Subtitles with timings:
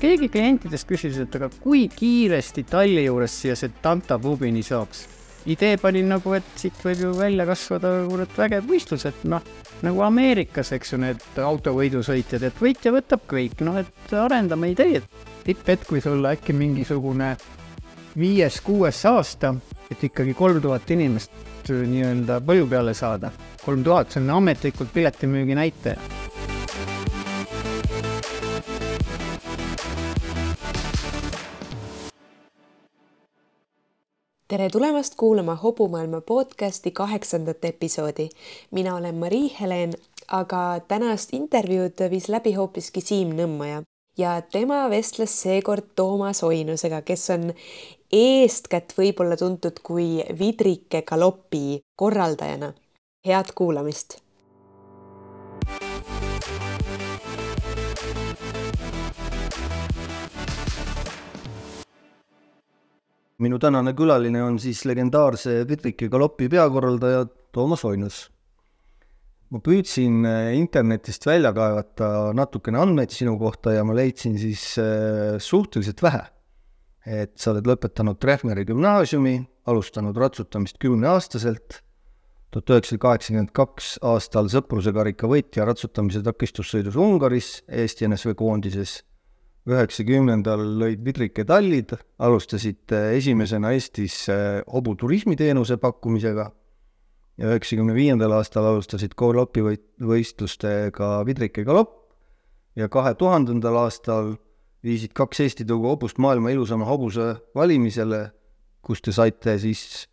[0.00, 5.06] keegi klientidest küsis, et aga kui kiiresti talli juures siia Setanta pubini saaks.
[5.46, 9.44] idee panin nagu, et siit võib ju välja kasvada kurat vägev võistlus, et noh,
[9.82, 15.06] nagu Ameerikas, eks ju, need autovõidusõitjad, et võitja võtab kõik, noh, et arendame ideed.
[15.44, 17.36] tipphetk võis olla äkki mingisugune
[18.20, 19.54] viies-kuues aasta,
[19.90, 23.30] et ikkagi kolm tuhat inimest nii-öelda põllu peale saada.
[23.64, 26.20] kolm tuhat, see on ametlikult piletimüügi näitaja
[34.50, 38.28] tere tulemast kuulama Hobumaailma podcasti kaheksandat episoodi.
[38.70, 39.92] mina olen Mari-Helen,
[40.28, 43.82] aga tänast intervjuud viis läbi hoopiski Siim Nõmmaja
[44.18, 47.52] ja tema vestles seekord Toomas Oinusega, kes on
[48.12, 52.72] eestkätt võib-olla tuntud kui Vidrike galopi korraldajana.
[53.26, 54.18] head kuulamist
[63.40, 68.28] minu tänane külaline on siis legendaarse Vidriki galopi peakorraldaja Toomas Oinus.
[69.50, 75.40] ma püüdsin äh, internetist välja kaevata natukene andmeid sinu kohta ja ma leidsin siis äh,
[75.42, 76.22] suhteliselt vähe.
[77.06, 79.36] Et sa oled lõpetanud Treffneri gümnaasiumi,
[79.70, 81.80] alustanud ratsutamist kümneaastaselt,
[82.50, 89.04] tuhat üheksasada kaheksakümmend kaks aastal sõpruse karika võitja ratsutamise takistussõidus Ungaris Eesti NSV koondises.
[89.70, 96.50] üheksakümnendal lõid vidrike tallid, alustasid esimesena Eestis eh, hobuturismiteenuse pakkumisega.
[97.38, 102.12] ja üheksakümne viiendal aastal alustasid galopivõistlustega vidrike galopp.
[102.76, 104.36] ja kahe tuhandendal aastal
[104.84, 108.30] viisid kaks Eesti tõugu hobust maailma ilusama hobuse valimisele,
[108.84, 110.06] kus te saite siis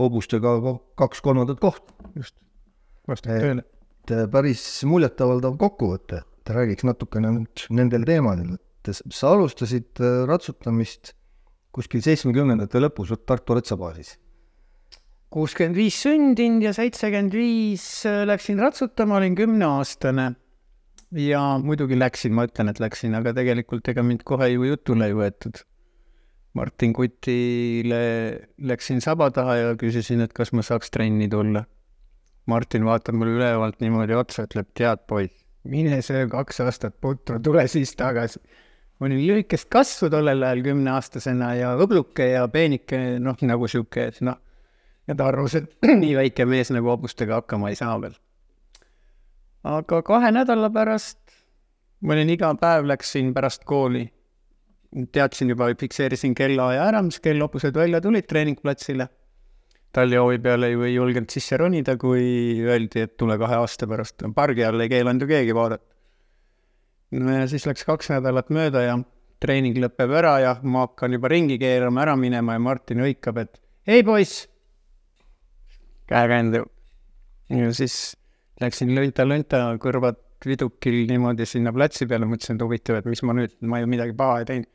[0.00, 0.56] hobustega
[1.00, 1.94] kaks kolmandat kohta.
[2.16, 2.36] just,
[3.08, 3.64] vastab tõele.
[3.64, 11.14] et päris muljetavaldav kokkuvõte, et räägiks natukene nüüd nendel teemadel, et sa alustasid äh, ratsutamist
[11.74, 14.16] kuskil seitsmekümnendate lõpus Tartu retsabaasis.
[15.30, 20.32] kuuskümmend viis sündinud ja seitsekümmend viis äh, läksin ratsutama, olin kümneaastane.
[21.16, 25.16] Ja muidugi läksin, ma ütlen, et läksin, aga tegelikult ega mind kohe ju jutule ei
[25.16, 25.62] võetud.
[26.58, 28.00] Martin Kutile
[28.66, 31.62] läksin saba taha ja küsisin, et kas ma saaks trenni tulla.
[32.50, 37.66] Martin vaatab mulle ülevalt niimoodi otsa, ütleb, tead poiss, mine söö kaks aastat putru, tule
[37.70, 38.40] siis tagasi
[39.00, 44.36] ma olin lühikest kasvu tollel ajal kümneaastasena ja õbluke ja peenike, noh, nagu sihuke, noh,
[45.08, 45.72] ja ta arvas, et
[46.02, 48.18] nii väike mees nagu hobustega hakkama ei saa veel.
[49.64, 51.18] Aga kahe nädala pärast
[52.00, 54.06] ma olin iga päev, läksin pärast kooli,
[55.12, 59.08] teadsin juba, fikseerisin kellaaja ära, mis kell hobused välja tulid treeningplatsile.
[59.92, 64.64] tallihoovi peale ju ei julgenud sisse ronida, kui öeldi, et tule kahe aasta pärast, pargi
[64.64, 65.90] all ei keelanud ju keegi vaadata
[67.18, 68.94] no ja siis läks kaks nädalat mööda ja
[69.42, 73.60] treening lõpeb ära ja ma hakkan juba ringi keerama, ära minema ja Martin hõikab, et
[73.86, 74.46] ei poiss,
[76.06, 76.64] käekäändu.
[77.50, 78.16] ja siis
[78.60, 83.56] läksin lõnta-lõnta kõrvad vidukil niimoodi sinna platsi peale, mõtlesin, et huvitav, et mis ma nüüd,
[83.60, 84.70] ma ju midagi paha ei teinud.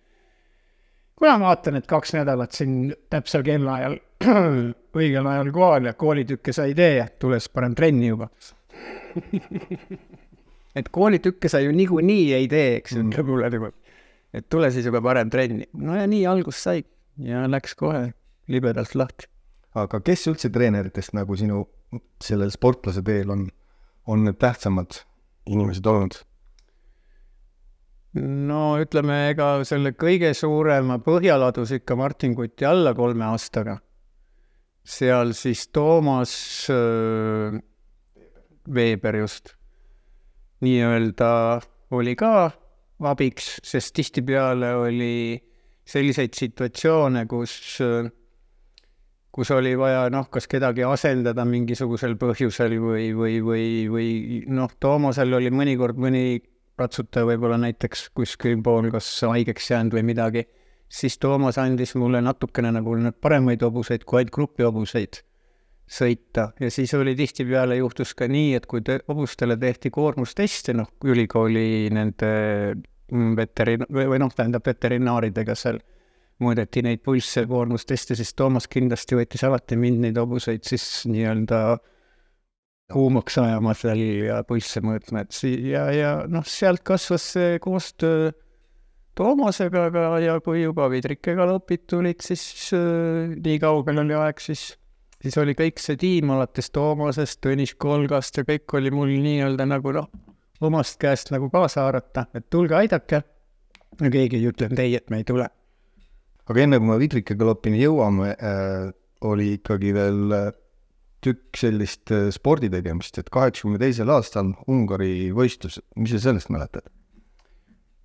[1.15, 3.97] kuna ma vaatan, et kaks nädalat siin täpsel kellaajal,
[4.99, 8.29] õigel ajal kohal ja koolitükke sa ei tee, tule siis parem trenni juba
[10.79, 13.71] et koolitükke sa ju niikuinii ei tee, eks ju, ütleb mulle nagu,
[14.35, 15.69] et tule siis juba parem trenni.
[15.79, 16.83] no ja nii algus sai
[17.23, 18.09] ja läks kohe
[18.51, 19.29] libedalt lahti.
[19.75, 21.63] aga kes üldse treeneritest nagu sinu
[22.23, 23.47] sellel sportlase teel on,
[24.07, 25.01] on need tähtsamad
[25.45, 26.17] inimesed olnud?
[28.15, 33.79] no ütleme, ega selle kõige suurema põhja ladus ikka Martin Kuti alla kolme aastaga.
[34.85, 36.33] seal siis Toomas
[36.71, 37.59] äh,
[38.73, 39.55] Veeber just
[40.63, 41.61] nii-öelda
[41.91, 42.51] oli ka
[43.03, 45.35] abiks, sest tihtipeale oli
[45.85, 47.57] selliseid situatsioone, kus,
[49.35, 54.09] kus oli vaja noh, kas kedagi asendada mingisugusel põhjusel või, või, või, või
[54.47, 56.39] noh, Toomasel oli mõnikord mõni
[56.79, 60.45] ratsutaja võib-olla näiteks kuskil pool kas haigeks jäänud või midagi,
[60.87, 65.19] siis Toomas andis mulle natukene nagu paremaid hobuseid kui ainult grupihobuseid
[65.85, 66.49] sõita.
[66.59, 71.91] Ja siis oli tihtipeale juhtus ka nii, et kui te, hobustele tehti koormusteste, noh, ülikooli
[71.93, 72.31] nende
[73.11, 75.83] mm, veterin- või, või noh, tähendab veterinaaridega seal
[76.43, 81.59] mõõdeti neid pulsse, koormusteste, siis Toomas kindlasti võttis alati mind neid hobuseid siis nii-öelda
[82.91, 88.33] kuumaks ajama seal ja pulsse mõõtma, et si- ja, ja noh, sealt kasvas see koostöö
[89.15, 94.73] Toomasega, aga ja kui juba vidrikegalopid tulid, siis äh, nii kaugel oli aeg, siis
[95.25, 99.93] siis oli kõik see tiim alates Toomasest, Tõnis Kolgast ja kõik oli mul nii-öelda nagu
[99.95, 100.09] noh,
[100.61, 103.23] omast käest nagu kaasa haarata, et tulge aidake.
[104.01, 105.47] ja keegi ei ütlenud ei, et me ei tule.
[106.49, 108.91] Aga enne kui me Vidrike galopini jõuame äh,,
[109.25, 110.51] oli ikkagi veel äh,
[111.25, 116.87] tükk sellist äh, spordi tegemist, et kaheksakümne teisel aastal Ungari võistlus, mis sa sellest mäletad?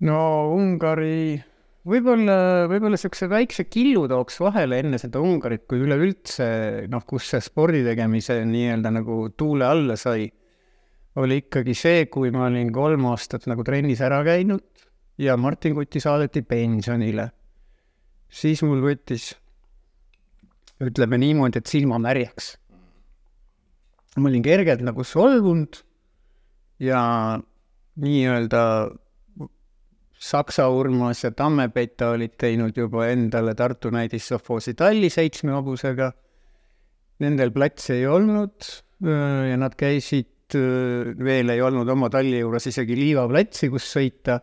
[0.07, 0.17] no
[0.55, 1.37] Ungari,
[1.85, 6.47] võib-olla, võib-olla niisuguse väikse killu tooks vahele enne seda Ungarit, kui üleüldse
[6.89, 10.25] noh, kus see spordi tegemise nii-öelda nagu tuule alla sai,
[11.21, 14.65] oli ikkagi see, kui ma olin kolm aastat nagu trennis ära käinud
[15.21, 17.27] ja Martin Kuti saadeti pensionile.
[18.31, 19.33] Siis mul võttis,
[20.81, 22.55] ütleme niimoodi, et silma märjaks
[24.19, 25.79] ma olin kergelt nagu solvunud
[26.83, 27.01] ja
[28.01, 28.63] nii-öelda
[30.21, 36.11] Saksa Urmas ja Tammepeta olid teinud juba endale Tartu näidissovhoosi talli seitsme hobusega.
[37.21, 38.67] Nendel platsi ei olnud
[39.01, 40.53] ja nad käisid,
[41.25, 44.37] veel ei olnud oma talli juures isegi liivaplatsi, kus sõita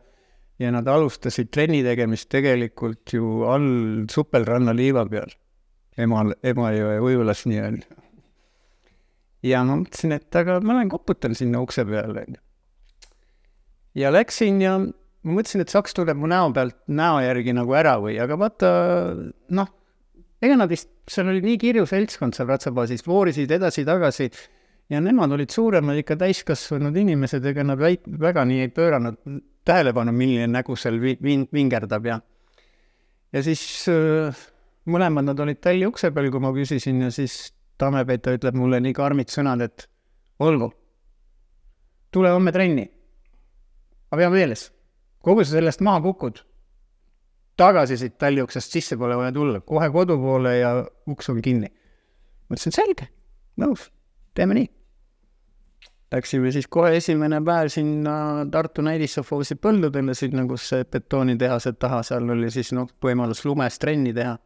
[0.58, 5.30] ja nad alustasid trenni tegemist tegelikult ju all Suppelranna liiva peal,
[5.98, 7.98] Emal, Emajõe ujulas nii-öelda
[9.46, 12.40] ja ma mõtlesin, et aga ma lähen koputan sinna ukse peale, onju.
[13.98, 17.96] ja läksin ja ma mõtlesin, et saks tuleb mu näo pealt, näo järgi nagu ära
[18.02, 18.70] või, aga vaata,
[19.54, 19.72] noh,
[20.42, 24.30] ega nad vist, seal oli nii kirju seltskond seal ratsabaasis, voorisid edasi-tagasi
[24.88, 29.18] ja nemad olid suuremad ikka täiskasvanud inimesed, ega nad väit-, väga nii ei pööranud
[29.68, 32.20] tähelepanu, milline nägu seal vi-, vin-, vingerdab ja
[33.32, 33.62] ja siis
[33.92, 34.46] äh,
[34.88, 38.94] mõlemad nad olid talli ukse peal, kui ma küsisin ja siis Tammepeta ütleb mulle nii
[38.96, 39.84] karmid sõnad, et
[40.42, 40.72] olgu,
[42.10, 42.88] tule homme trenni.
[44.10, 44.64] aga pea meeles,
[45.22, 46.40] kogu sa sellest maha kukud,
[47.60, 50.72] tagasi siit talliuksest sisse pole vaja tulla, kohe kodu poole ja
[51.06, 51.70] uks on kinni.
[52.48, 53.08] ma ütlesin, selge,
[53.60, 53.90] nõus,
[54.34, 54.77] teeme nii.
[56.12, 58.12] Läksime siis kohe esimene päev sinna
[58.52, 64.14] Tartu näidissovhoosi põldudele, sinna, kus see betoonitehased taha, seal oli siis noh, võimalus lumes trenni
[64.16, 64.38] teha.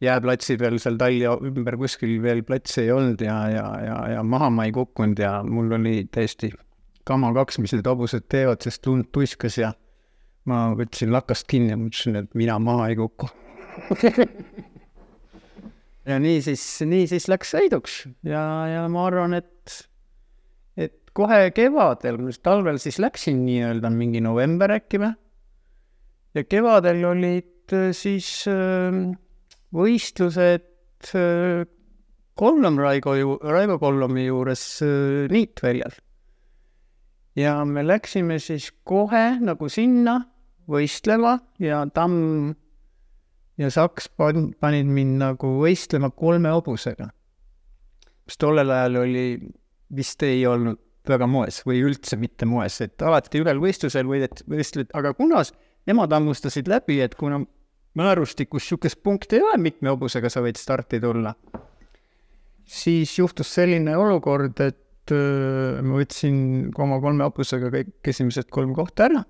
[0.00, 4.48] Jääplatsi peal seal talli ümber kuskil veel platsi ei olnud ja, ja, ja, ja maha
[4.54, 6.52] ma ei kukkunud ja mul oli täiesti
[7.08, 9.74] kama kaks, mis need hobused teevad, sest lund tuiskas ja
[10.48, 13.28] ma võtsin lakast kinni ja mõtlesin, et mina maha ei kuku.
[16.08, 18.40] Ja nii siis, nii siis läks sõiduks ja,
[18.70, 19.57] ja ma arvan, et
[21.16, 25.12] kohe kevadel, talvel siis läksin nii-öelda mingi november äkki või,
[26.36, 28.98] ja kevadel olid äh, siis äh,
[29.74, 31.66] võistlused äh,
[32.38, 35.92] Kollom Raigo ju, Raivo Kollomi juures äh, niitväljal.
[37.36, 40.20] ja me läksime siis kohe nagu sinna
[40.68, 42.54] võistlema ja Tamm
[43.58, 47.08] ja Saks pan-, panid mind nagu võistlema kolme hobusega.
[48.26, 49.38] mis tollel ajal oli,
[49.94, 50.78] vist ei olnud
[51.10, 55.42] väga moes või üldse mitte moes, et alati ühel võistlusel võidet-, võistled, aga kuna
[55.88, 57.40] nemad hammustasid läbi, et kuna
[57.98, 61.34] määrustikus niisugust punkti ei ole, mitme hobusega sa võid starti tulla.
[62.68, 69.06] siis juhtus selline olukord, et öö, ma võtsin oma kolme hobusega kõik esimesed kolm kohta
[69.08, 69.22] ära,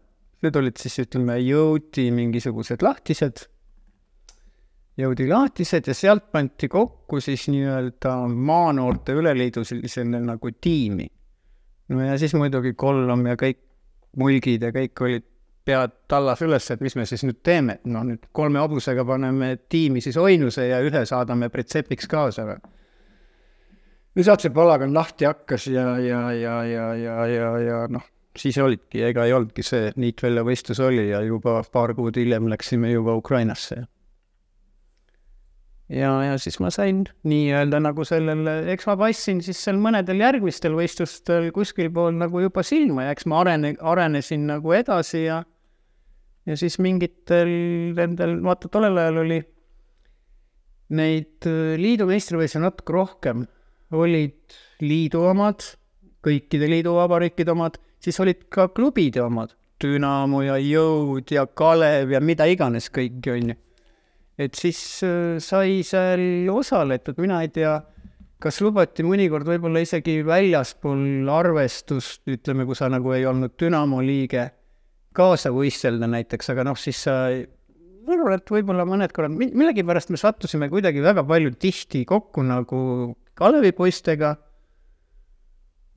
[0.43, 3.45] need olid siis ütleme jõudi mingisugused lahtised,
[4.99, 11.07] jõudi lahtised ja sealt pandi kokku siis nii-öelda maanoorte üleliidu sellisele nagu tiimi.
[11.89, 13.61] No ja siis muidugi Kollom ja kõik
[14.19, 15.27] mulgid ja kõik olid
[15.69, 19.55] pead tallas üles, et mis me siis nüüd teeme, et noh, nüüd kolme hobusega paneme
[19.69, 22.61] tiimi siis Oinuse ja ühe saadame pretsepiks kaasa või.
[24.17, 28.07] no sealt see palagan lahti hakkas ja, ja, ja, ja, ja, ja, ja noh,
[28.39, 33.17] siis olidki, ega ei olnudki see niitväljavõistlus oli ja juba paar kuud hiljem läksime juba
[33.19, 33.85] Ukrainasse.
[35.89, 40.77] Ja, ja siis ma sain nii-öelda nagu sellele, eks ma paistsin siis seal mõnedel järgmistel
[40.77, 45.43] võistlustel kuskil pool nagu juba silma ja eks ma arene, arenesin nagu edasi ja
[46.49, 47.51] ja siis mingitel
[47.97, 49.43] nendel, vaata tollel ajal oli
[50.97, 53.45] neid äh, liidu meistrivõistlusi natuke rohkem,
[53.93, 55.65] olid liidu omad,
[56.25, 62.49] kõikide liiduvabariikide omad, siis olid ka klubide omad, Dünamo ja Jõud ja Kalev ja mida
[62.51, 63.59] iganes kõiki, on ju.
[64.39, 67.75] Et siis äh, sai seal osaletud, mina ei tea,
[68.39, 74.49] kas lubati mõnikord võib-olla isegi väljaspool arvestust, ütleme, kui sa nagu ei olnud Dünamo liige
[75.19, 77.17] kaasa võistelda näiteks, aga noh, siis sa
[78.09, 82.81] ma arvan, et võib-olla mõned korrad, millegipärast me sattusime kuidagi väga palju tihti kokku nagu
[83.39, 84.33] Kalevi poistega,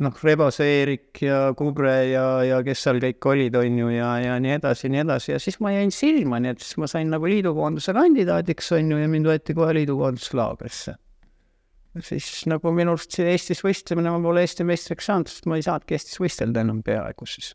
[0.01, 4.39] noh, Rebase Eerik ja Kubre ja, ja kes seal kõik olid, on ju, ja, ja
[4.41, 7.12] nii edasi ja nii edasi ja siis ma jäin silma, nii et siis ma sain
[7.13, 10.98] nagu liidukoondise kandidaadiks, on ju, ja mind võeti kohe liidukoonduslaagrisse.
[12.08, 15.65] siis nagu minu arust siin Eestis võistlemine, ma pole Eesti meistriks saanud, sest ma ei
[15.65, 17.53] saanudki Eestis võistelda enam peaaegu siis.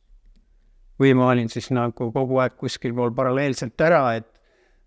[1.03, 4.31] või ma olin siis nagu kogu aeg kuskil pool paralleelselt ära, et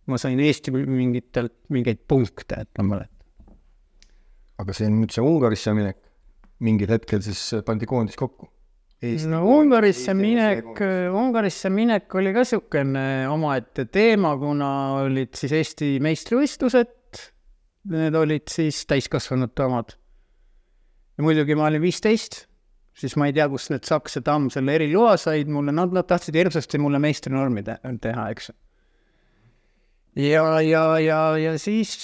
[0.07, 3.57] ma sain Eesti mingitelt, mingeid punkte, et ma mäletan.
[4.59, 6.08] aga see nüüd see Ungarisse minek,
[6.63, 8.49] mingil hetkel siis pandi koondis kokku?
[9.31, 10.81] No Ungarisse minek,
[11.15, 14.71] Ungarisse minek oli ka niisugune omaette teema, kuna
[15.05, 17.21] olid siis Eesti meistrivõistlused,
[17.93, 19.95] need olid siis täiskasvanute omad.
[21.15, 22.41] ja muidugi ma olin viisteist,
[22.91, 26.07] siis ma ei tea, kust need Saks ja Tamm selle eriloa said mulle, nad, nad
[26.07, 28.51] tahtsid hirmsasti mulle meistrinormi te teha, eks.
[30.19, 31.95] ja, ja, ja, ja siis,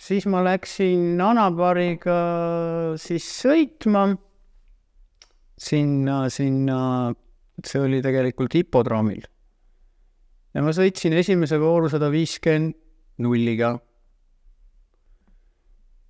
[0.00, 2.16] siis ma läksin Anabariga
[3.00, 4.06] siis sõitma
[5.60, 6.80] sinna, sinna,
[7.60, 9.22] see oli tegelikult hipodroomil.
[10.54, 12.78] ja ma sõitsin esimese vooru sada viiskümmend
[13.20, 13.74] nulliga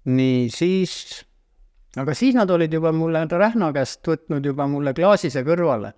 [0.04, 0.94] nii, siis,
[1.98, 5.92] aga siis nad olid juba mulle Rähna käest võtnud juba mulle klaasise kõrvale.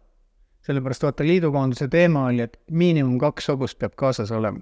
[0.62, 4.60] sellepärast vaata, liidukoondise teema oli, et miinimum kaks hobust peab kaasas olema.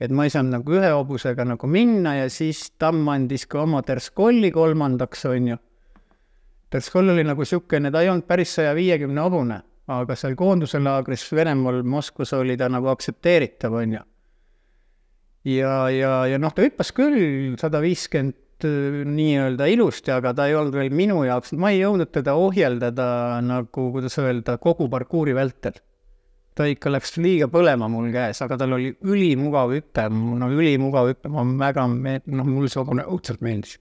[0.00, 3.82] Et ma ei saanud nagu ühe hobusega nagu minna ja siis Tamm andis ka oma
[3.86, 5.58] Terskolli kolmandaks, on ju.
[6.70, 9.56] Terskoll oli nagu niisugune, ta ei olnud päris saja viiekümne hobune,
[9.90, 14.04] aga seal koonduse laagris Venemaal, Moskvas oli ta nagu aktsepteeritav, on ju
[15.50, 20.56] ja, ja, ja noh, ta hüppas küll sada viiskümmend Äh, nii-öelda ilusti, aga ta ei
[20.58, 23.06] olnud veel minu jaoks, ma ei jõudnud teda ohjeldada
[23.44, 25.78] nagu, kuidas öelda, kogu parkuuri vältel.
[26.60, 31.30] Ta ikka läks liiga põlema mul käes, aga tal oli ülimugav hüpe, no ülimugav hüpe,
[31.32, 33.78] ma väga, noh, mulle see hobune õudselt meeldis.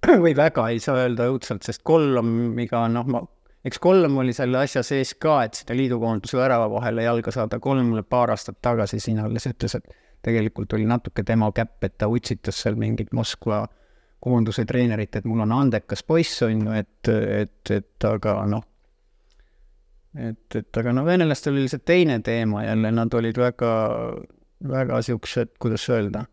[0.24, 3.20] või väga ei saa öelda õudselt, sest Kollomiga, noh, ma,
[3.66, 7.92] eks Kollom oli selle asja sees ka, et sinna liidukoonduse värava vahele jalga saada, Kollom
[7.92, 9.92] mulle paar aastat tagasi siin alles ütles, et
[10.24, 13.66] tegelikult oli natuke tema käpp, et ta utsitas seal mingit Moskva
[14.20, 18.64] koonduse treenerit, et mul on andekas poiss, on ju, et, et, et aga noh,
[20.14, 23.72] et, et aga no venelastel oli lihtsalt teine teema jälle, nad olid väga,
[24.68, 26.24] väga siuksed, kuidas öelda,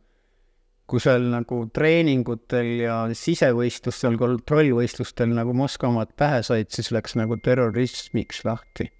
[0.88, 7.40] kui seal nagu treeningutel ja sisevõistlustel, kontrollvõistlustel nagu Moskva omad pähe said, siis läks nagu
[7.44, 8.92] terrorismiks lahti.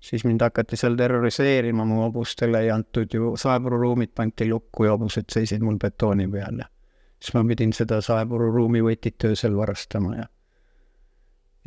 [0.00, 5.26] siis mind hakati seal terroriseerima, mu hobustele ei antud ju, saepururuumid pandi lukku ja hobused
[5.32, 6.68] seisid mul betooni peal ja
[7.18, 10.26] siis ma pidin seda saepururuumi võtit öösel varastama ja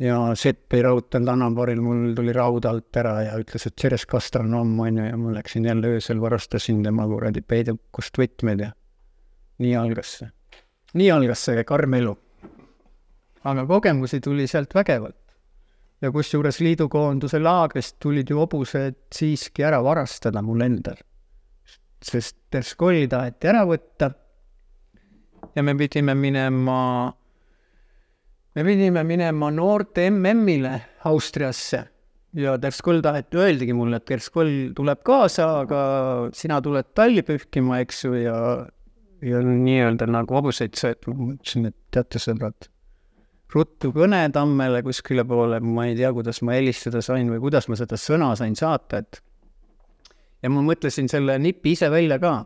[0.02, 4.74] ja Sepp ei raudanud Annabaril, mul tuli raud alt ära ja ütles, et sellest gastronoom
[4.82, 8.72] on ju, ja ma läksin jälle öösel, varastasin tema kuradi peidukust võtmed ja
[9.62, 10.30] nii algas see.
[10.98, 12.16] nii algas see karm elu.
[13.44, 15.20] aga kogemusi tuli sealt vägevalt.
[16.02, 20.98] ja kusjuures liidukoonduse laagrist tulid ju hobused siiski ära varastada mul endal.
[22.02, 24.10] sest Terskoli taheti ära võtta
[25.54, 27.12] ja me pidime minema,
[28.54, 30.74] me pidime minema noorte MM-ile
[31.08, 31.86] Austriasse.
[32.32, 35.80] Ja Terskoll taheti, öeldigi mulle, et Terskoll tuleb kaasa, aga
[36.36, 38.36] sina tuled talli pühkima, eks ju, ja
[39.22, 42.68] ja nii-öelda nagu hobuseid söötma, ma ütlesin, et teate, sõbrad,
[43.54, 47.78] ruttu kõne Tammele kuskile poole, ma ei tea, kuidas ma helistada sain või kuidas ma
[47.78, 49.20] seda sõna sain saata, et
[50.42, 52.40] ja ma mõtlesin selle nipi ise välja ka.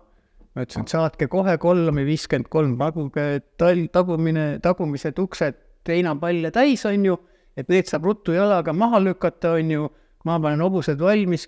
[0.57, 3.27] Ma ütlesin, et saatke kohe kolmi viiskümmend kolm, paguge
[3.61, 7.19] tall, tagumine, tagumised uksed heinapalle täis, on ju,
[7.57, 9.89] et need saab ruttu jalaga maha lükata, on ju,
[10.27, 11.47] ma panen hobused valmis,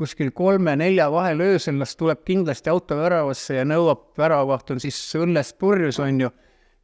[0.00, 5.58] kuskil kolme-nelja vahel öösel las tuleb kindlasti auto väravasse ja nõuab, väravavaht on siis õllest
[5.60, 6.30] purjus, on ju,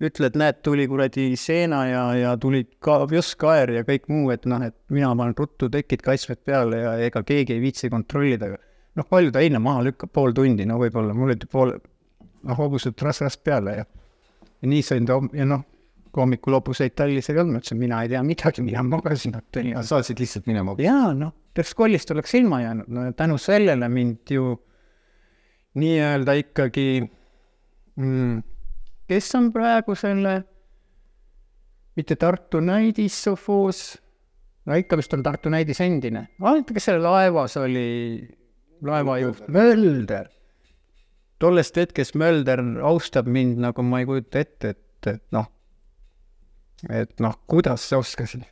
[0.04, 4.44] ütle, et näed, tuli kuradi seena ja, ja tulid ka pioskaer ja kõik muu, et
[4.50, 8.52] noh, et mina panen ruttu tekid kaitsmed peale ja ega keegi ei viitsi kontrollida.
[8.96, 11.72] Noh, palju ta heina maha lükkab, pool tundi, no võib-olla, mul oli pool,
[12.44, 13.86] noh, hobused ras-ras peale ja
[14.62, 15.64] ja nii sain ta, ja noh,
[16.16, 19.74] kui hommikul hobuseid tallis ei olnud, ma ütlesin, mina ei tea midagi, mina magasin hotelli.
[19.84, 20.72] saatsid lihtsalt minema?
[20.80, 24.54] jaa, noh, Terskollist oleks ilma jäänud, no tänu sellele mind ju
[25.80, 26.86] nii-öelda ikkagi
[28.00, 28.40] mm,,
[29.08, 30.38] kes on praegu selle,
[31.96, 33.82] mitte Tartu näidis Sofoos,
[34.64, 37.88] no ikka vist on Tartu näidis endine, vaadake, kes selle laevas oli
[38.84, 40.32] laevajuht Mölder.
[41.38, 45.48] tollest hetkest Mölder austab mind nagu ma ei kujuta ette, et, et noh,
[46.90, 48.44] et noh, kuidas sa oskasid.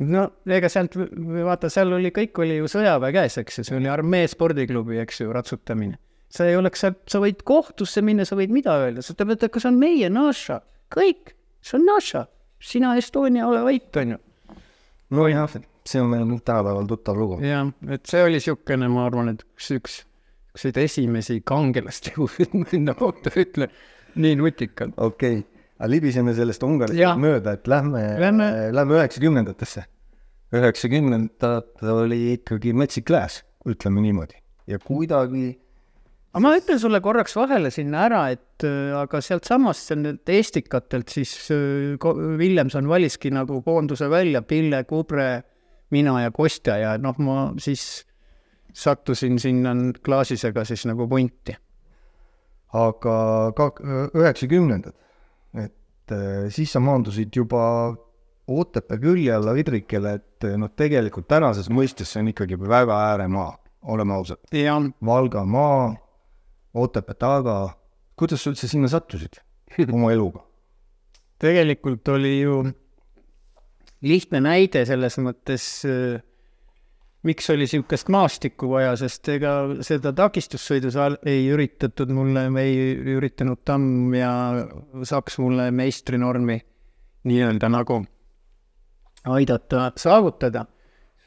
[0.00, 3.90] no ega sealt, vaata, seal oli, kõik oli ju sõjaväe käes, eks ju, see oli
[3.92, 5.98] armee spordiklubi, eks ju, ratsutamine.
[6.30, 9.52] sa ei oleks sealt, sa võid kohtusse minna, sa võid mida öelda, sa ütled, et
[9.52, 10.60] kas on meie naša,
[10.92, 12.26] kõik, see on naša,
[12.60, 14.20] sina Estonia ole vait, on ju.
[15.16, 15.56] nojah,
[15.88, 17.40] see on meil tänapäeval tuttav lugu.
[17.44, 20.02] jah, et see oli niisugune, ma arvan, et üks, üks,
[20.54, 22.12] üks esimesi kangelaste
[22.52, 23.72] ma sinna kohta ütlen,
[24.16, 24.96] nii nutikalt.
[24.96, 27.16] okei okay., aga libiseme sellest Ungarist Jah.
[27.16, 28.50] mööda, et lähme, Lähme.
[28.76, 29.86] lähme üheksakümnendatesse.
[30.52, 34.36] üheksakümnendad oli ikkagi metsik lääs, ütleme niimoodi.
[34.66, 35.58] ja kuidagi
[36.30, 41.32] aga ma ütlen sulle korraks vahele sinna ära, et äh, aga sealtsamast nendelt Estikatelt siis
[41.54, 41.96] äh,
[42.38, 45.42] Villemson valiski nagu koonduse välja, Pille, Kubre,
[45.90, 48.04] mina ja Kostja ja noh, ma siis
[48.76, 51.56] sattusin sinna klaasisega siis nagu punti.
[52.70, 53.14] aga
[53.56, 53.72] ka
[54.14, 54.94] üheksakümnendad,
[55.54, 57.64] et eh, siis sa maandusid juba
[58.50, 63.52] Otepää külje alla Vidrikele, et eh, noh, tegelikult tänases mõistes see on ikkagi väga ääremaa,
[63.92, 64.42] oleme ausad.
[64.52, 64.76] ja
[65.06, 65.94] Valga maa,
[66.74, 67.56] Otepää taga,
[68.18, 69.40] kuidas sa üldse sinna sattusid
[69.94, 70.44] oma eluga?
[71.40, 72.56] tegelikult oli ju
[74.04, 75.64] lihtne näide selles mõttes,
[77.28, 79.52] miks oli niisugust maastikku vaja, sest ega
[79.84, 84.32] seda takistussõidu seal ei üritatud mulle, ei üritanud Tamm ja
[85.04, 86.58] Saks mulle meistrinormi
[87.28, 88.00] nii-öelda nagu
[89.28, 90.66] aidata saavutada.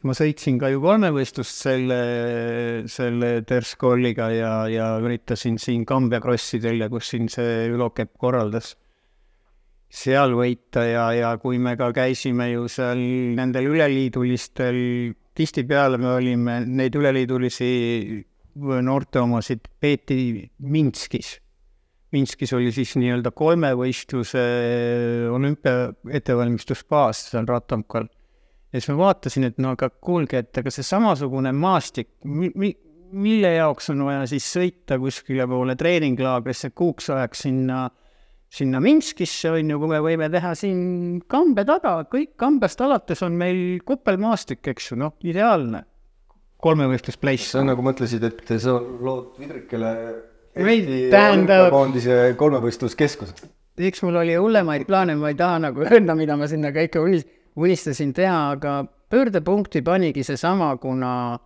[0.04, 1.98] ma sõitsin ka ju kolmevõistlust selle,
[2.92, 8.74] selle Terskolliga ja, ja üritasin siin Kambja krossidel ja kus siin see Ülo Kepp korraldas
[9.94, 13.00] seal võita ja, ja kui me ka käisime ju seal
[13.38, 14.80] nendel üleliidulistel,
[15.36, 17.70] tihtipeale me olime neid üleliidulisi
[18.86, 21.40] noorte omasid peeti Minskis.
[22.14, 24.44] Minskis oli siis nii-öelda kolmevõistluse
[25.34, 28.06] olümpia ettevalmistusbaas seal Ratamkal.
[28.74, 32.78] ja siis ma vaatasin, et no aga kuulge, et aga see samasugune maastik, mi-, mi-,
[33.14, 37.88] mille jaoks on vaja siis sõita kuskile poole treeninglaagrisse kuuks ajaks sinna
[38.54, 43.34] sinna Minskisse, on ju, kui me võime teha siin kambe taga, kõik kambest alates on
[43.40, 45.84] meil kuppelmaastik, eks ju, noh, ideaalne
[46.64, 47.50] kolmevõistluspleiss.
[47.56, 49.90] sa nagu mõtlesid, et sa lood Vidrikele
[50.56, 53.50] Ei, tähendab- koondise kolmevõistluskeskuse.
[53.78, 57.26] eks mul oli hullemaid plaane, ma ei taha nagu öelda, mida ma sinna kõike unis-
[57.58, 61.40] unistasin teha, aga pöördepunkti panigi seesama, kuna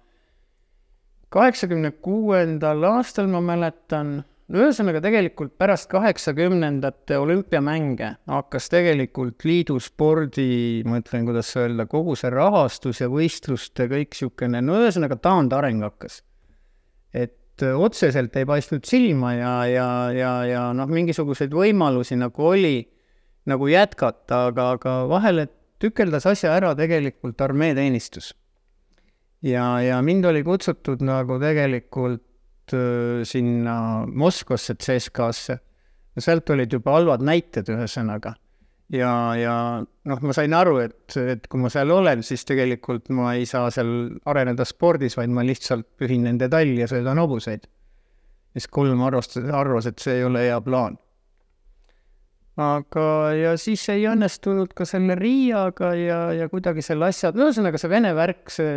[1.30, 11.01] kaheksakümne kuuendal aastal ma mäletan, no ühesõnaga tegelikult pärast kaheksakümnendate olümpiamänge hakkas tegelikult liiduspordi, ma
[11.01, 16.21] ütlen, kuidas öelda, kogu see rahastus ja võistluste kõik niisugune, no ühesõnaga taandareng hakkas.
[17.13, 22.77] et äh, otseselt ei paistnud silma ja, ja, ja, ja noh, mingisuguseid võimalusi nagu oli
[23.47, 25.47] nagu jätkata, aga, aga vahele
[25.79, 28.33] tükeldas asja ära tegelikult armeeteenistus
[29.43, 32.23] ja, ja mind oli kutsutud nagu tegelikult
[33.27, 33.77] sinna
[34.08, 35.58] Moskvasse CSKA-sse.
[36.17, 38.34] ja sealt olid juba halvad näited, ühesõnaga.
[38.93, 43.34] ja, ja noh, ma sain aru, et, et kui ma seal olen, siis tegelikult ma
[43.36, 47.67] ei saa seal areneda spordis, vaid ma lihtsalt pühin nende talli ja sõidan hobuseid.
[48.53, 50.97] siis kolm arvas, arvas, et see ei ole hea plaan
[52.58, 53.06] aga,
[53.38, 58.13] ja siis ei õnnestunud ka selle Riiaga ja, ja kuidagi selle asja, ühesõnaga see Vene
[58.17, 58.72] värk, see,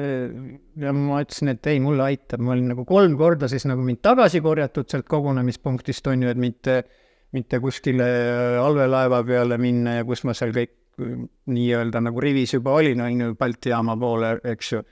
[0.82, 4.02] ja ma ütlesin, et ei, mulle aitab, ma olin nagu kolm korda siis nagu mind
[4.04, 6.76] tagasi korjatud sealt kogunemispunktist, on ju, et mitte,
[7.36, 8.10] mitte kuskile
[8.60, 10.76] allveelaeva peale minna ja kus ma seal kõik
[11.48, 14.84] nii-öelda nagu rivis juba olin, on ju, Balti jaama poole, eks ju,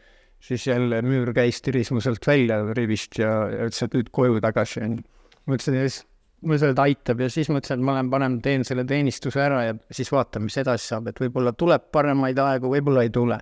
[0.49, 4.81] siis jälle müür käis, tiris mu sealt välja rivist ja, ütles, et nüüd koju tagasi,
[4.87, 5.11] on ju.
[5.45, 5.89] ma ütlesin, ja
[6.39, 9.63] siis mulle see aitab ja siis mõtlesin, et ma lähen parem teen selle teenistuse ära
[9.65, 13.39] ja siis vaatan, mis edasi saab, et võib-olla tuleb paremaid aegu, võib-olla ei tule.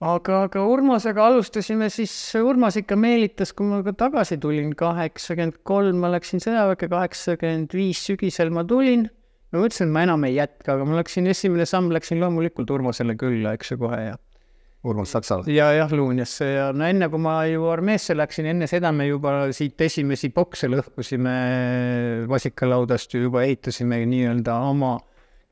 [0.00, 6.00] aga, aga Urmasega alustasime siis, Urmas ikka meelitas, kui ma ka tagasi tulin, kaheksakümmend kolm
[6.02, 9.08] ma läksin sõjaväkke, kaheksakümmend viis sügisel ma tulin.
[9.52, 13.14] ma mõtlesin, et ma enam ei jätka, aga ma läksin, esimene samm läksin loomulikult Urmasele
[13.14, 14.18] külla, eks ju, kohe ja
[14.80, 15.44] Urmas Saksal.
[15.52, 19.50] ja jah, Luunjasse ja no enne kui ma ju armeesse läksin, enne seda me juba
[19.52, 21.34] siit esimesi bokse lõhkusime
[22.30, 24.94] vasikalaudast ju juba ehitasime nii-öelda oma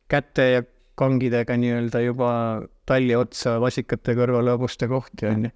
[0.08, 0.64] käte ja
[0.98, 2.30] kangidega nii-öelda juba
[2.88, 5.52] talli otsa vasikate kõrvale hobuste kohti, on ju.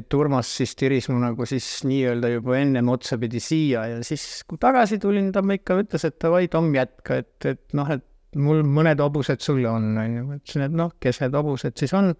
[0.00, 4.56] et Urmas siis tiris mu nagu siis nii-öelda juba ennem otsapidi siia ja siis, kui
[4.62, 8.08] tagasi tulin, ta ikka ütles, et davai, Tom, jätka, et, et noh, et
[8.40, 11.92] mul mõned hobused sulle on, on ju, ma ütlesin, et noh, kes need hobused siis
[11.94, 12.14] on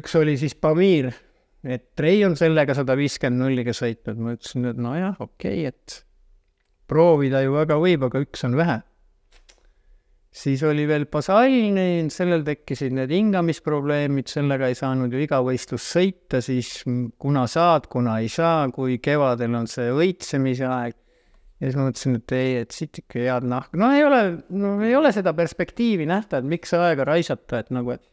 [0.00, 1.10] üks oli siis Pamir,
[1.64, 6.02] et Trei on sellega sada viiskümmend nulliga sõitnud, ma ütlesin, et nojah, okei okay,, et
[6.90, 8.80] proovida ju väga võib, aga üks on vähe.
[10.34, 16.42] siis oli veel Basalni, sellel tekkisid need hingamisprobleemid, sellega ei saanud ju iga võistlus sõita,
[16.42, 16.82] siis
[17.22, 20.96] kuna saad, kuna ei saa, kui kevadel on see õitsemise aeg.
[21.60, 24.74] ja siis ma mõtlesin, et ei, et siit ikka head nahka, no ei ole, no
[24.82, 28.04] ei ole seda perspektiivi nähta, et miks aega raisata, et nagu, et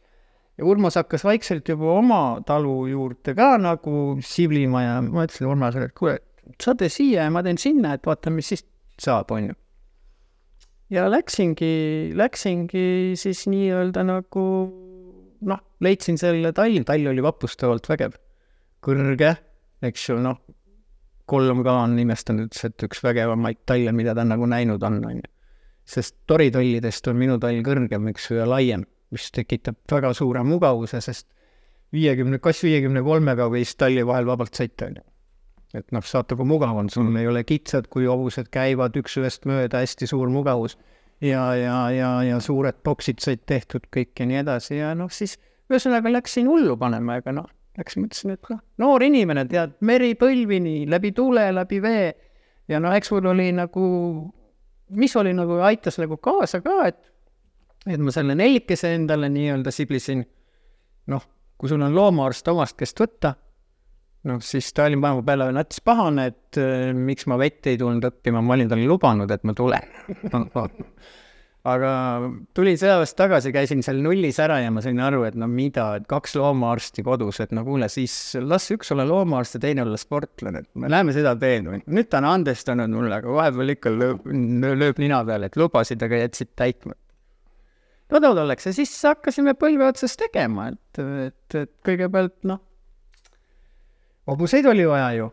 [0.58, 5.88] ja Urmas hakkas vaikselt juba oma talu juurde ka nagu siblima ja ma ütlesin Urmasele,
[5.88, 6.18] et kuule,
[6.60, 8.64] sa tee siia ja ma teen sinna, et vaata, mis siis
[9.00, 9.58] saab, on ju.
[10.92, 11.72] ja läksingi,
[12.18, 12.86] läksingi
[13.18, 14.46] siis nii-öelda nagu
[15.48, 18.16] noh, leidsin selle talli, tall oli vapustavalt vägev,
[18.84, 19.34] kõrge,
[19.82, 20.38] eks ju, noh,
[21.32, 25.22] kolm ka on imestanud, ütles, et üks vägevamaid talle, mida ta nagu näinud on, on
[25.22, 25.30] ju.
[25.92, 31.00] sest toritallidest on minu tall kõrgem, eks ju, ja laiem, mis tekitab väga suure mugavuse,
[31.04, 31.28] sest
[31.92, 35.04] viiekümne, kas viiekümne kolmega võis talli vahel vabalt sõita, on ju.
[35.80, 39.48] et noh, saate, kui mugav on, sul ei ole kitsad, kui hobused käivad üks ühest
[39.48, 40.78] mööda, hästi suur mugavus.
[41.22, 45.36] Ja, ja, ja, ja suured boksid said tehtud kõik ja nii edasi ja noh, siis
[45.70, 47.46] ühesõnaga läksin hullu panema, ega noh,
[47.78, 52.08] läks, mõtlesin, et noh, noor inimene, tead, meri põlvini, läbi tule, läbi vee.
[52.70, 53.84] Ja no eks mul oli nagu,
[54.98, 56.98] mis oli nagu, aitas nagu kaasa ka, et
[57.86, 60.22] et ma selle nelikese endale nii-öelda siblisin,
[61.10, 61.24] noh,
[61.58, 63.34] kui sul on loomaarst omast käest võtta,
[64.28, 68.06] noh, siis ta oli mu peale nats pahane, et äh, miks ma vett ei tulnud
[68.12, 69.90] õppima, ma olin talle lubanud, et ma tulen.
[71.62, 71.90] Aga
[72.58, 76.08] tulin sõjaväest tagasi, käisin seal nullis ära ja ma sain aru, et no mida, et
[76.10, 80.64] kaks loomaarsti kodus, et no kuule, siis las üks olla loomaarst ja teine olla sportlane,
[80.64, 84.26] et me läheme seda teed, nüüd ta on andestanud mulle, aga vahepeal ikka lööb,
[84.74, 86.98] lööb nina peale, et lubasid, aga jätsid täitmata
[88.20, 92.60] tood oleks ja siis hakkasime põlve otsas tegema, et, et, et kõigepealt noh,
[94.30, 95.30] hobuseid oli vaja ju.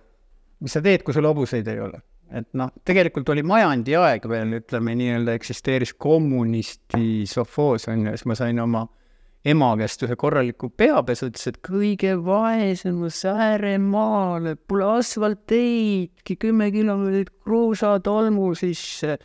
[0.60, 2.02] mis sa teed, kui sul hobuseid ei ole?
[2.30, 8.28] et noh, tegelikult oli majandi aeg veel, ütleme nii-öelda eksisteeris kommunisti sofoos on ju, siis
[8.30, 8.86] ma sain oma
[9.50, 18.52] ema käest ühe korraliku peapesu, ütles, et kõige vaesemas ääremaal, pole asfaltteidki, kümme kilomeetrit kruusatolmu
[18.60, 19.18] sisse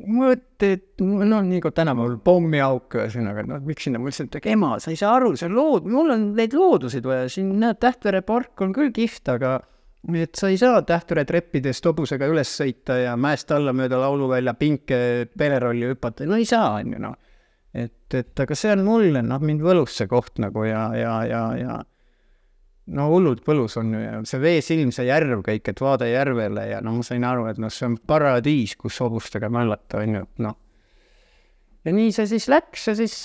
[0.00, 4.98] mõtted, noh, nii kui tänapäeval pommiauk, ühesõnaga, noh, miks sinna, ma et ema, sa ei
[4.98, 8.72] saa aru, see on lood-, mul on neid looduseid vaja, siin näed, Tähtvere park on
[8.76, 9.58] küll kihvt, aga
[10.16, 15.28] et sa ei saa Tähtvere treppidest hobusega üles sõita ja mäest alla mööda lauluvälja pinke
[15.38, 17.18] pelerolli hüpata, no ei saa, on ju, noh.
[17.74, 21.46] et, et aga see on mulle, noh, mind võlus see koht nagu ja, ja, ja,
[21.60, 21.80] ja
[22.90, 26.80] no hullult põlus on ju ja see veesilm, see järv kõik, et vaade järvele ja
[26.82, 30.58] no ma sain aru, et noh, see on paradiis, kus hobustega möllata, on ju, noh.
[31.86, 33.16] ja nii see siis läks ja siis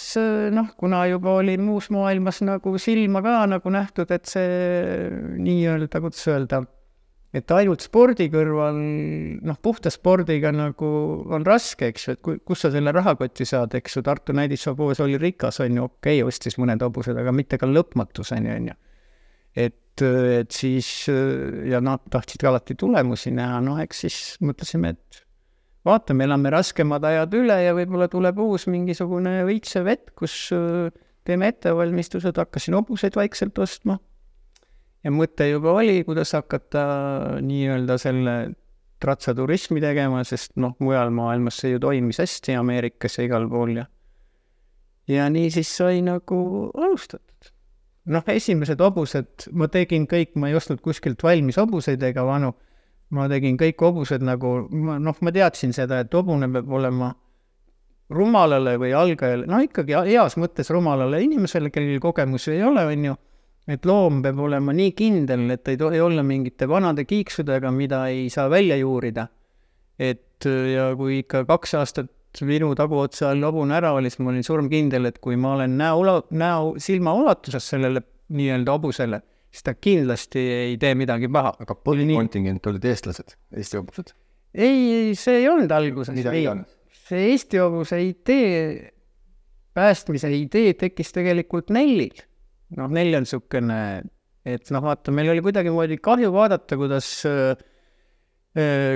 [0.53, 6.21] noh, kuna juba oli muus maailmas nagu silma ka nagu nähtud, et see nii-öelda, kuidas
[6.29, 6.61] öelda,
[7.33, 8.77] et ainult spordi kõrval,
[9.41, 10.91] noh, puhta spordiga nagu
[11.33, 15.01] on raske, eks ju, et kui, kust sa selle rahakoti saad, eks ju, Tartu näidishobues
[15.01, 18.83] oli rikas, on ju, okei okay,, ostis mõned hobused, aga mitte ka lõpmatuseni, on ju
[20.05, 21.07] et, siis
[21.67, 25.23] ja nad tahtsid ka alati tulemusi näha, noh, eks siis mõtlesime, et
[25.87, 30.35] vaatame, elame raskemad ajad üle ja võib-olla tuleb uus mingisugune õitsev hetk, kus
[31.27, 33.99] teeme ettevalmistused, hakkasin hobuseid vaikselt ostma.
[35.03, 36.85] ja mõte juba oli, kuidas hakata
[37.43, 38.37] nii-öelda selle
[39.03, 43.85] ratsaturismi tegema, sest noh, mujal maailmas see ju toimis hästi, Ameerikas ja igal pool ja
[45.07, 46.39] ja nii siis sai nagu
[46.75, 47.51] alustatud
[48.07, 52.53] noh, esimesed hobused ma tegin kõik, ma ei ostnud kuskilt valmis hobuseid ega vanu,
[53.15, 57.13] ma tegin kõik hobused nagu, noh, ma teadsin seda, et hobune peab olema
[58.13, 63.15] rumalale või algajale, no ikkagi heas mõttes rumalale inimesele, kellel kogemusi ei ole, on ju,
[63.67, 68.29] et loom peab olema nii kindel, et ei tohi olla mingite vanade kiiksudega, mida ei
[68.31, 69.27] saa välja juurida.
[69.99, 72.11] et ja kui ikka kaks aastat
[72.45, 76.03] minu taguotsa all hobune ära oli, siis ma olin surmkindel, et kui ma olen näo,
[76.37, 78.03] näo, silma ulatuses sellele
[78.37, 79.21] nii-öelda hobusele,
[79.51, 81.55] siis ta kindlasti ei tee midagi paha.
[81.63, 84.13] aga põhikontingent olid eestlased, Eesti hobused?
[84.53, 86.19] ei, see ei olnud alguses.
[87.07, 88.91] see Eesti hobuse idee,
[89.77, 92.21] päästmise idee tekkis tegelikult Nellil.
[92.77, 93.79] noh, Nell on niisugune,
[94.47, 97.55] et noh, vaata, meil oli kuidagimoodi kahju vaadata, kuidas Äh,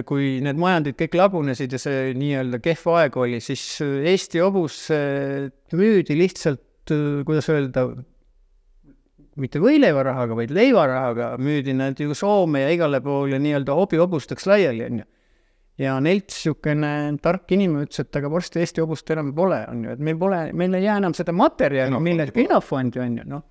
[0.08, 4.88] kui need majandid kõik lagunesid ja see nii-öelda kehv aeg oli, siis äh, Eesti hobus
[4.95, 6.63] äh, müüdi lihtsalt,
[7.28, 7.86] kuidas öelda,
[9.39, 15.04] mitte võileivarahaga, vaid leivarahaga müüdi nad ju Soome ja igale poole nii-öelda hobihobusteks laiali, on
[15.04, 15.08] ju.
[15.86, 19.93] ja neilt niisugune tark inimene ütles, et aga varsti Eesti hobust enam pole, on ju,
[19.93, 23.45] et meil pole, meil ei jää enam seda materjali, mille, genofondi on ju, noh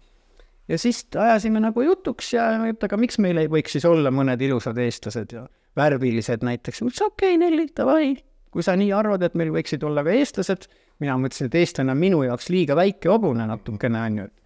[0.71, 4.41] ja siis ajasime nagu jutuks ja et aga miks meil ei võiks siis olla mõned
[4.47, 5.47] ilusad eestlased ja
[5.79, 8.13] värvilised näiteks, ma ütlesin okei okay,, Nelli, davai,
[8.55, 10.69] kui sa nii arvad, et meil võiksid olla ka eestlased,
[11.03, 14.41] mina mõtlesin, et eestlane on minu jaoks liiga väike hobune natukene, on ju, et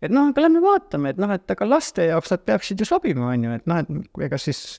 [0.00, 3.28] et noh, aga lähme vaatame, et noh, et aga laste jaoks nad peaksid ju sobima,
[3.34, 4.78] on ju, et noh, et ega siis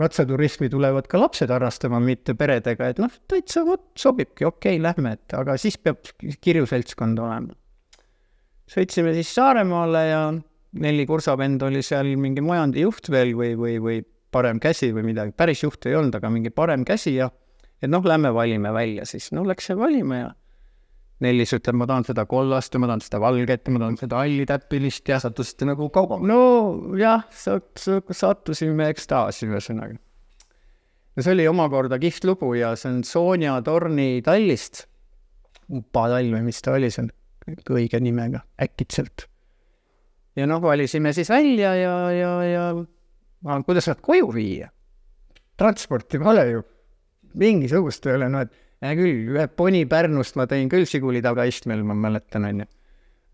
[0.00, 5.16] ratsaturismi tulevad ka lapsed harrastama, mitte peredega, et noh, täitsa vot sobibki, okei okay,, lähme,
[5.18, 6.00] et aga siis peab
[6.40, 7.56] kirju seltskond olema.
[8.70, 10.22] Sõitsime siis Saaremaale ja
[10.80, 15.64] Nelli kursavend oli seal mingi majandijuht veel või, või, või parem käsi või midagi, päris
[15.64, 17.26] juht ei olnud, aga mingi parem käsi ja
[17.82, 20.28] et noh, lähme valime välja siis, no läksime valima ja
[21.20, 24.22] Nellis ütleb, ma tahan seda kollast ja ma tahan seda valget ja ma tahan seda
[24.22, 26.24] hallitäppilist ja sattusite nagu kaubama.
[26.30, 29.98] nojah, sattusime ekstaasi ühesõnaga.
[29.98, 34.86] no see oli omakorda kihvt lugu ja see on Sonja Torni tallist,
[35.68, 37.10] upatall või mis ta oli seal,
[37.48, 39.26] õige nimega, äkitselt.
[40.36, 42.66] ja noh, valisime siis välja ja, ja, ja
[43.44, 44.70] aga kuidas nad koju viia?
[45.60, 46.62] transporti pole ju,
[47.40, 51.82] mingisugust ei ole, no et hea küll, ühe poni Pärnust ma tõin küll Žiguli tagaistmel,
[51.84, 52.66] ma mäletan, onju.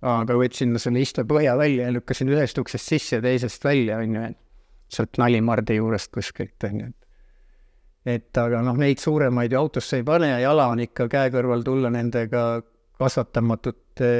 [0.07, 4.41] aga võtsin selle istmepõhja välja ja lükkasin ühest uksest sisse ja teisest välja, onju, et
[4.93, 6.91] sealt Nalimardi juurest kuskilt, onju.
[8.07, 11.63] et aga noh, neid suuremaid ju autosse ei pane ja jala on ikka käe kõrval
[11.67, 12.47] tulla nendega
[12.97, 14.11] kasvatamatute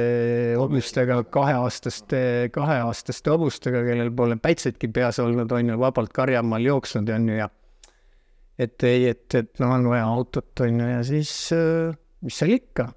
[0.57, 2.19] hobustega, kaheaastaste,
[2.53, 7.49] kaheaastaste hobustega, kellel pole päitsetki peas olnud, on ju, vabalt karjamaal jooksnud, on ju, ja
[8.57, 12.53] et ei, et, et noh, on vaja autot, on ju, ja siis äh, mis seal
[12.57, 12.89] ikka,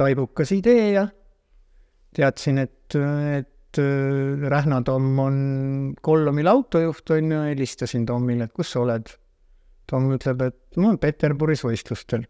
[0.00, 1.06] taibukas idee ja
[2.16, 5.38] teadsin, et, et äh, Rähna Tom on
[6.00, 9.12] Kollomil autojuht, on ju, helistasin Tomile, et kus sa oled.
[9.92, 12.24] Tom ütleb, et ma olen Peterburis võistlustel.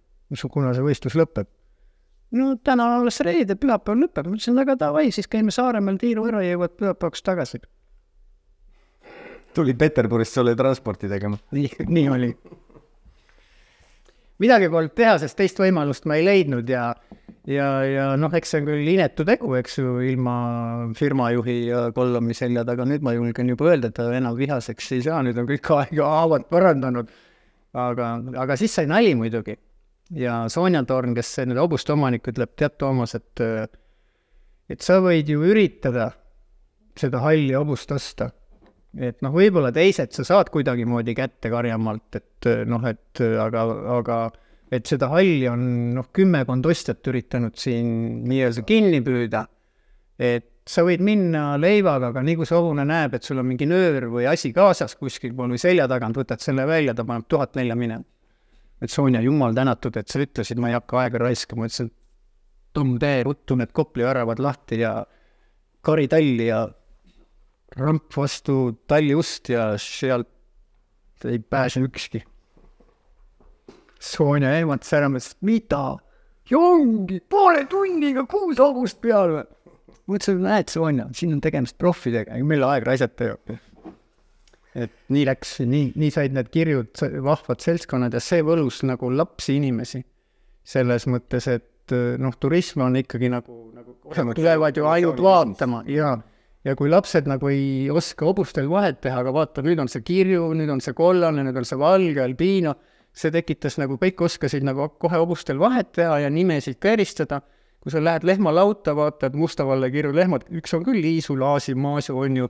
[0.51, 1.47] kuna see võistlus lõpeb?
[2.33, 6.27] No täna on alles reede, pühapäeval lõpeb, ma ütlesin, aga davai, siis käime Saaremaal tiiru
[6.31, 7.62] ära ja jõuad pühapäevaks tagasi
[9.55, 11.38] tuli Peterburist sulle transporti tegema.
[11.51, 12.35] nii, nii oli.
[14.42, 16.88] midagi polnud teha, sest teist võimalust ma ei leidnud ja,
[17.47, 20.37] ja, ja noh, eks see on küll inetu tegu, eks ju, ilma
[20.99, 25.05] firmajuhi ja kollomi selja taga, nüüd ma julgen juba öelda, et ta enam vihaseks ei
[25.07, 27.12] saa, nüüd on kõik aega haavad parandanud.
[27.73, 28.09] aga,
[28.42, 29.57] aga siis sai nali muidugi.
[30.16, 33.46] Ja Sonja Torn, kes nüüd hobuste omanik, ütleb, tead, Toomas, et
[34.70, 36.12] et sa võid ju üritada
[36.96, 38.31] seda halli hobust osta
[38.98, 43.64] et noh, võib-olla teised sa saad kuidagimoodi kätte Karjamaalt, et noh, et aga,
[43.96, 44.18] aga
[44.72, 45.64] et seda halli on
[45.96, 49.46] noh, kümmekond ostjat üritanud siin nii-öelda kinni püüda,
[50.20, 53.66] et sa võid minna leivaga, aga nii kui see hobune näeb, et sul on mingi
[53.66, 57.57] nöör või asi kaasas kuskil pool või selja tagant, võtad selle välja, ta paneb tuhat
[57.59, 58.05] nelja minema.
[58.83, 61.92] Et Sonja, jumal tänatud, et sa ütlesid, ma ei hakka aega raiskama, ütlesin,
[62.73, 64.95] Tom, tee ruttu need Kopli väravad lahti ja
[65.85, 66.62] kari talli ja
[67.77, 68.55] ramp vastu
[68.88, 72.23] talliust ja sealt ei pääse ükski.
[74.03, 75.83] Sonja ehmatas ära, mõtles, et mida?
[76.51, 79.45] ja ongi poole tunniga kuus hobust peal või?
[80.09, 83.59] ma ütlesin, näed, Sonja, siin on tegemist proffidega, meil aega raisata ju.
[84.74, 86.92] Et nii läks, nii, nii said need kirjud,
[87.24, 90.04] vahvad seltskonnad ja see võlus nagu lapsi inimesi.
[90.62, 96.14] selles mõttes, et noh, turism on ikkagi nagu, nagu tulevad ju ainult vaatama ja
[96.64, 100.52] ja kui lapsed nagu ei oska hobustel vahet teha, aga vaata, nüüd on see kirju,
[100.58, 102.76] nüüd on see kollane, nüüd on see valge, albiino,
[103.12, 107.42] see tekitas nagu, kõik oskasid nagu kohe hobustel vahet teha ja nimesid ka eristada.
[107.82, 112.37] kui sa lähed lehmalauta, vaatad Mustavalle kirju lehmad, üks on küll Liisu, Laasi, Maasu, on
[112.37, 112.46] ju,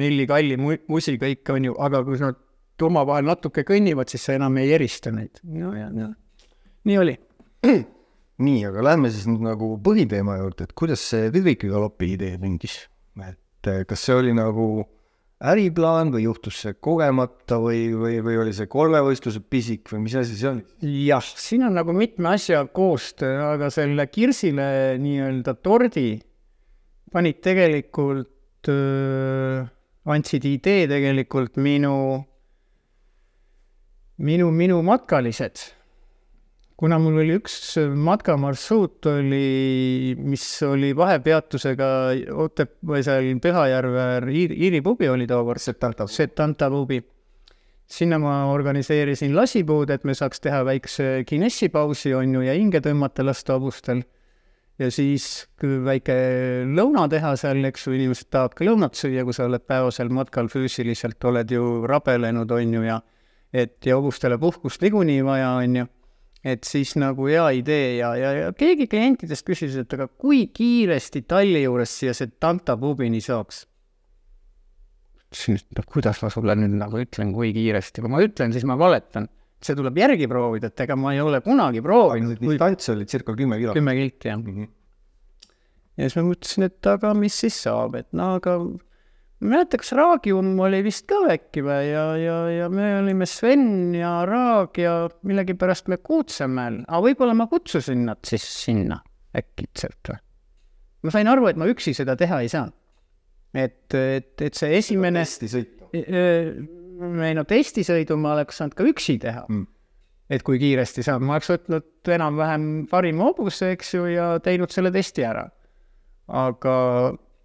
[0.00, 2.38] Nelli, Kalli, Musi, kõik on ju, aga kui nad
[2.82, 5.42] omavahel natuke kõnnivad, siis sa enam ei erista neid.
[5.44, 6.08] no ja, ja
[6.88, 7.18] nii oli.
[8.46, 12.80] nii, aga lähme siis nüüd nagu põhiteema juurde, et kuidas see Vidviki-galopi idee sündis?
[13.22, 14.82] et eh, kas see oli nagu
[15.52, 20.38] äriplaan või juhtus see kogemata või, või, või oli see kolmevõistluse pisik või mis asi
[20.38, 20.64] see oli?
[21.06, 26.16] jah, siin on nagu mitme asja koostöö, aga selle Kirsile nii-öelda tordi
[27.12, 29.66] panid tegelikult äh,,
[30.04, 31.94] andsid idee tegelikult minu,
[34.18, 35.68] minu, minu matkalised
[36.82, 41.88] kuna mul oli üks matkamarsruut oli, mis oli vahepeatusega
[42.42, 46.98] Otep- või seal Pühajärve Iiri, Iiri pubi oli tookord, Setanta, Setanta pubi.
[47.92, 53.22] sinna ma organiseerisin lasipuud, et me saaks teha väikse kinessipausi, on ju, ja hinge tõmmata
[53.22, 54.02] lasta hobustel.
[54.82, 56.14] Ja siis väike
[56.68, 60.50] lõuna teha seal, eks ju, inimesed tahavad ka lõunat süüa, kui sa oled päevasel matkal
[60.52, 63.00] füüsiliselt, oled ju rabelenud, on ju, ja
[63.52, 65.88] et ja hobustele puhkust niikuinii vaja, on ju
[66.42, 71.22] et siis nagu hea idee ja, ja, ja keegi klientidest küsis, et aga kui kiiresti
[71.30, 73.66] talli juures siia see Tanta pubini saaks?
[75.32, 78.66] ütlesin, et noh, kuidas ma sulle nüüd nagu ütlen, kui kiiresti, kui ma ütlen, siis
[78.68, 79.30] ma valetan.
[79.66, 82.38] See tuleb järgi proovida, et ega ma ei ole kunagi proovinud.
[82.40, 83.74] distants oli circa kümme kilo.
[83.76, 84.56] kümme kilti, jah mm.
[84.56, 84.70] -hmm.
[85.96, 89.78] ja siis ma mõtlesin, et aga mis siis saab, et no aga ma ei mäleta,
[89.82, 94.78] kas Raagium oli vist ka äkki või ja, ja, ja me olime Sven ja Raag
[94.78, 99.00] ja millegipärast me Kuutsemäel, aga võib-olla ma kutsusin nad siis sinna
[99.36, 100.20] äkitselt või.
[101.02, 102.68] ma sain aru, et ma üksi seda teha ei saa.
[103.54, 105.26] et, et, et see esimene.
[105.26, 105.50] hästi
[107.02, 109.66] no testisõidu ma oleks saanud ka üksi teha Mm.
[110.30, 114.92] et kui kiiresti saab, ma oleks võtnud enam-vähem parima hobuse, eks ju, ja teinud selle
[114.94, 115.48] testi ära.
[116.28, 116.74] aga,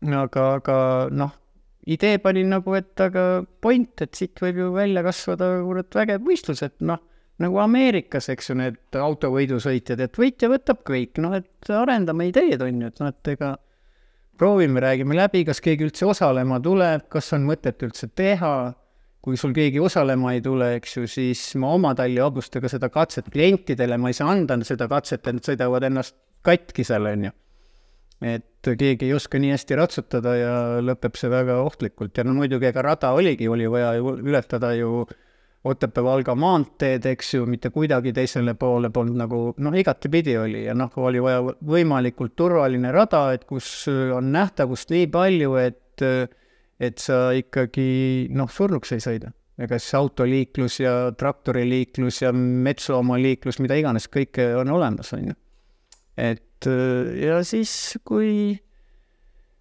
[0.06, 0.78] aga, aga
[1.12, 1.34] noh,
[1.88, 6.64] idee panin nagu, et aga point, et siit võib ju välja kasvada kurat vägev võistlus,
[6.64, 7.02] et noh,
[7.44, 12.82] nagu Ameerikas, eks ju, need autovõidusõitjad, et võitja võtab kõik, noh, et arendame ideed, on
[12.82, 13.56] ju, et noh, et ega
[14.38, 18.74] proovime, räägime läbi, kas keegi üldse osalema tuleb, kas on mõtet üldse teha,
[19.28, 23.98] kui sul keegi osalema ei tule, eks ju, siis ma oma tallihobustega seda katset klientidele,
[24.00, 26.16] ma ei saa anda seda katset, et nad sõidavad ennast
[26.48, 27.34] katki seal, on ju.
[28.24, 32.70] et keegi ei oska nii hästi ratsutada ja lõpeb see väga ohtlikult ja no muidugi
[32.72, 35.04] ega rada oligi, oli vaja ju ületada ju
[35.68, 40.94] Otepää-Valga maanteed, eks ju, mitte kuidagi teisele poole polnud nagu noh, igatepidi oli ja noh,
[41.04, 46.08] oli vaja võimalikult turvaline rada, et kus on nähtavust nii palju, et
[46.80, 49.34] et sa ikkagi noh, surnuks ei sõida.
[49.58, 55.38] ega siis autoliiklus ja traktoriliiklus ja metsaomaliiklus, mida iganes, kõike on olemas, on ju.
[56.18, 56.70] et
[57.18, 58.58] ja siis, kui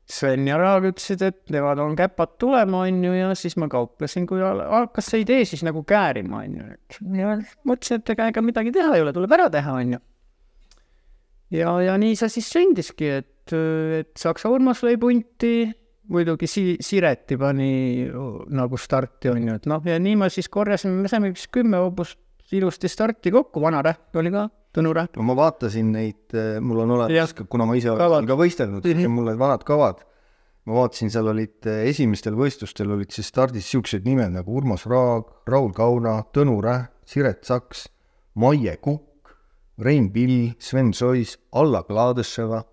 [0.06, 4.26] Sven ja Raag ütlesid, et nemad on käpad tulema, on ju, ja siis ma kauplesin,
[4.30, 7.32] kui hakkas see idee siis nagu käärima, on ju, et ja
[7.66, 10.02] mõtlesin, et ega, ega midagi teha ei ole, tuleb ära teha, on ju.
[11.58, 15.56] ja, ja nii see siis sündiski, et, et Saksa Urmas lõi punti,
[16.12, 18.06] muidugi si-, Sireti pani
[18.54, 21.80] nagu starti, on ju, et noh, ja nii me siis korjasime, me saime vist kümme
[21.82, 22.18] hobust
[22.54, 25.16] ilusti starti kokku, vana Rähk oli ka, Tõnu Rähk.
[25.24, 29.16] ma vaatasin neid, mul on olemas, kuna ma ise olen ka võistelnud mm, -hmm.
[29.16, 30.04] mul olid vanad kavad.
[30.66, 35.30] ma vaatasin, seal olid eh, esimestel võistlustel olid siis stardis siuksed nimed nagu Urmas Raag,
[35.46, 37.88] Raul Kauna, Tõnu Rähk, Siret Saks,
[38.34, 39.34] Maie Kukk,
[39.78, 42.64] Rein Pill, Sven Sois, Alla Kladeševa,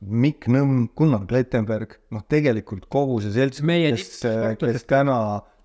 [0.00, 4.06] Mikk Nõmm, Gunnar Klettenberg, noh, tegelikult kogu see selts, kes,
[4.62, 5.16] kes täna,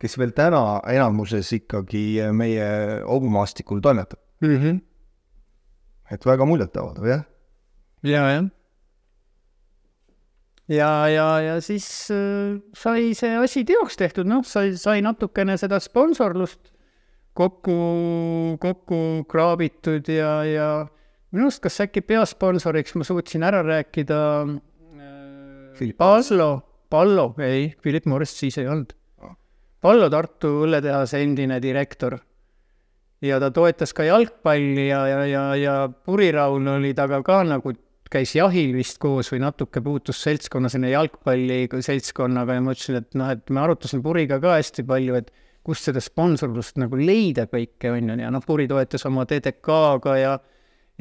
[0.01, 2.67] kes veel täna enamuses ikkagi meie
[3.05, 4.19] hobumaastikul toimetab.
[4.43, 4.57] mm.
[4.59, 4.81] -hmm.
[6.11, 7.23] et väga muljetavaldav, jah.
[8.03, 8.49] ja, jah.
[10.67, 15.79] ja, ja, ja siis äh, sai see asi teoks tehtud, noh, sai, sai natukene seda
[15.79, 16.75] sponsorlust
[17.33, 17.77] kokku,
[18.59, 20.87] kokku kraabitud ja, ja
[21.35, 26.51] minu arust, kas äkki peasponsoriks ma suutsin ära rääkida äh, Pallo,
[26.89, 28.93] Pallo, ei, Philip Morris siis ei olnud.
[29.85, 32.15] Pallo Tartu õlletehase endine direktor
[33.25, 37.73] ja ta toetas ka jalgpalli ja, ja, ja, ja Puriraul oli taga ka nagu,
[38.11, 43.19] käis jahil vist koos või natuke puutus seltskonna sinna jalgpalli seltskonnaga ja ma ütlesin, et
[43.19, 45.31] noh, et me arutasime Puriga ka hästi palju, et
[45.65, 50.35] kust seda sponsorlust nagu leida kõike, on ju, ja noh, Puri toetas oma TTK-ga ja
[50.35, 50.37] ja,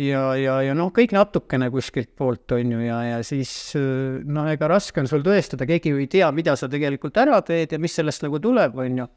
[0.00, 0.22] ja,
[0.64, 5.11] ja noh, kõik natukene kuskilt poolt, on ju, ja, ja siis noh, ega raske on
[5.11, 8.40] sul tõestada, keegi ju ei tea, mida sa tegelikult ära teed ja mis sellest nagu
[8.42, 9.11] tuleb, on ju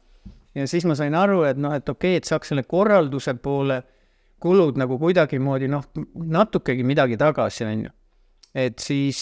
[0.58, 3.80] ja siis ma sain aru, et noh, et okei okay,, et saaks selle korralduse poole
[4.42, 7.92] kulud nagu kuidagimoodi noh, natukegi midagi tagasi, on ju.
[8.54, 9.20] et siis,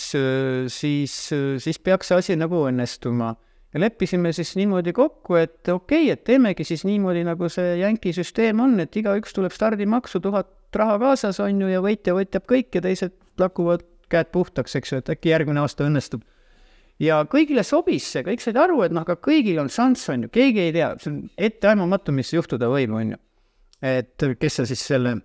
[0.73, 1.17] siis,
[1.65, 3.35] siis peaks see asi nagu õnnestuma.
[3.77, 8.15] Ja leppisime siis niimoodi kokku, et okei okay,, et teemegi siis niimoodi, nagu see jänki
[8.17, 12.79] süsteem on, et igaüks tuleb stardimaksu tuhat raha kaasas, on ju, ja võitja võtab kõik
[12.79, 16.25] ja teised lakuvad käed puhtaks, eks ju, et äkki järgmine aasta õnnestub
[17.03, 20.33] ja kõigile sobis see, kõik said aru, et noh, aga kõigil on šanss, on ju,
[20.33, 23.23] keegi ei tea, see on etteaimamatu, mis juhtuda võib, on ju.
[23.85, 25.19] et kes see siis selle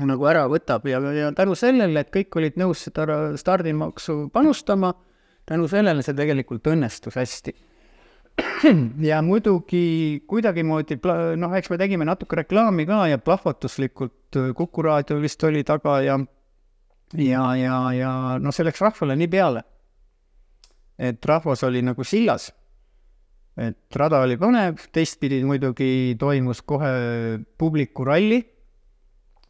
[0.00, 4.94] nagu ära võtab ja, ja tänu sellele, et kõik olid nõus seda stardimaksu panustama,
[5.48, 7.54] tänu sellele see tegelikult õnnestus hästi.
[9.10, 14.86] ja muidugi kuidagimoodi pla-, noh, eks me tegime natuke reklaami ka ja plahvatuslikult äh, Kuku
[14.86, 16.18] raadio vist oli taga ja
[17.18, 19.66] ja, ja, ja noh, see läks rahvale nii peale
[21.02, 22.52] et rahvas oli nagu sillas.
[23.52, 26.92] et rada oli põnev, teistpidi muidugi toimus kohe
[27.58, 28.38] publikuralli,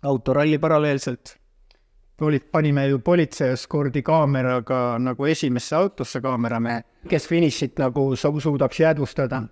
[0.02, 1.36] autoralli paralleelselt.
[2.22, 9.42] olid, panime ju politseieskordi kaameraga nagu esimesse autosse kaameramehe, kes finišit nagu su-, suudaks jäädvustada.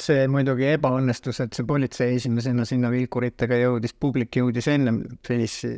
[0.00, 5.74] see muidugi ebaõnnestus, et see politsei esimesena sinna vilkuritega jõudis, publik jõudis ennem finiši,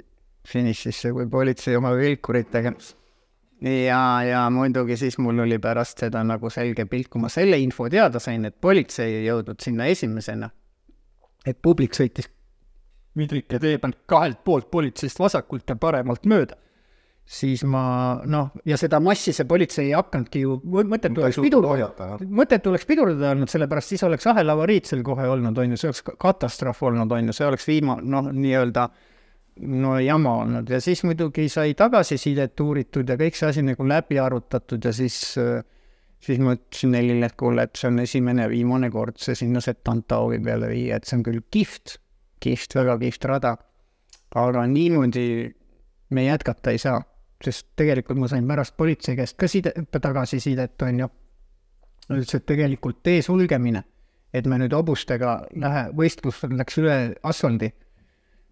[0.47, 2.73] finišisse kui politsei oma vilkuritega
[3.61, 7.89] ja, ja muidugi siis mul oli pärast seda nagu selge pilt, kui ma selle info
[7.91, 10.51] teada sain, et politsei ei jõudnud sinna esimesena.
[11.45, 12.31] et publik sõitis
[13.17, 16.57] Vidrike tee pealt kahelt poolt politseist vasakult ja paremalt mööda.
[17.25, 22.73] Siis ma noh, ja seda massi see politsei ei hakanudki ju, mõttetu oleks pidurdada, mõttetu
[22.73, 26.19] oleks pidurdada olnud, sellepärast siis oleks ahelavariid seal kohe olnud, on ju, see oleks ka-
[26.21, 28.89] katastroof olnud, on ju, see oleks viima-, noh, nii-öelda
[29.71, 30.69] no jama olnud.
[30.71, 35.17] Ja siis muidugi sai tagasisidet uuritud ja kõik see asi nagu läbi arutatud ja siis,
[36.21, 39.63] siis ma ütlesin Nelile, et kuule, et see on esimene ja viimane kord see sinna
[39.65, 41.97] Setantaugi peale viia, et see on küll kihvt,
[42.45, 43.57] kihvt, väga kihvt rada.
[44.35, 45.55] aga niimoodi
[46.11, 46.99] me jätkata ei saa,
[47.45, 51.09] sest tegelikult ma sain pärast politsei käest ka side, tagasisidet, on ju.
[52.11, 53.85] ütles, et tegelikult tee sulgemine,
[54.33, 57.73] et me nüüd hobustega lähe, võistlus läks üle asfaldi,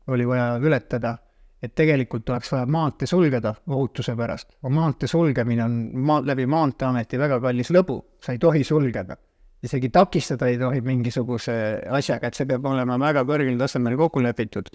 [0.09, 1.17] oli vaja ületada
[1.63, 4.57] et tegelikult oleks vaja maantee sulgeda ohutuse pärast.
[4.69, 9.17] maantee sulgemine on maa, läbi Maanteeameti väga kallis lõbu, sa ei tohi sulgeda.
[9.63, 11.53] isegi takistada ei tohi mingisuguse
[11.91, 14.67] asjaga, et see peab olema väga kõrgel tasemel kokku lepitud.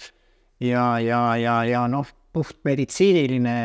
[0.60, 2.08] ja, ja, ja, ja noh,
[2.38, 3.56] puht meditsiiniline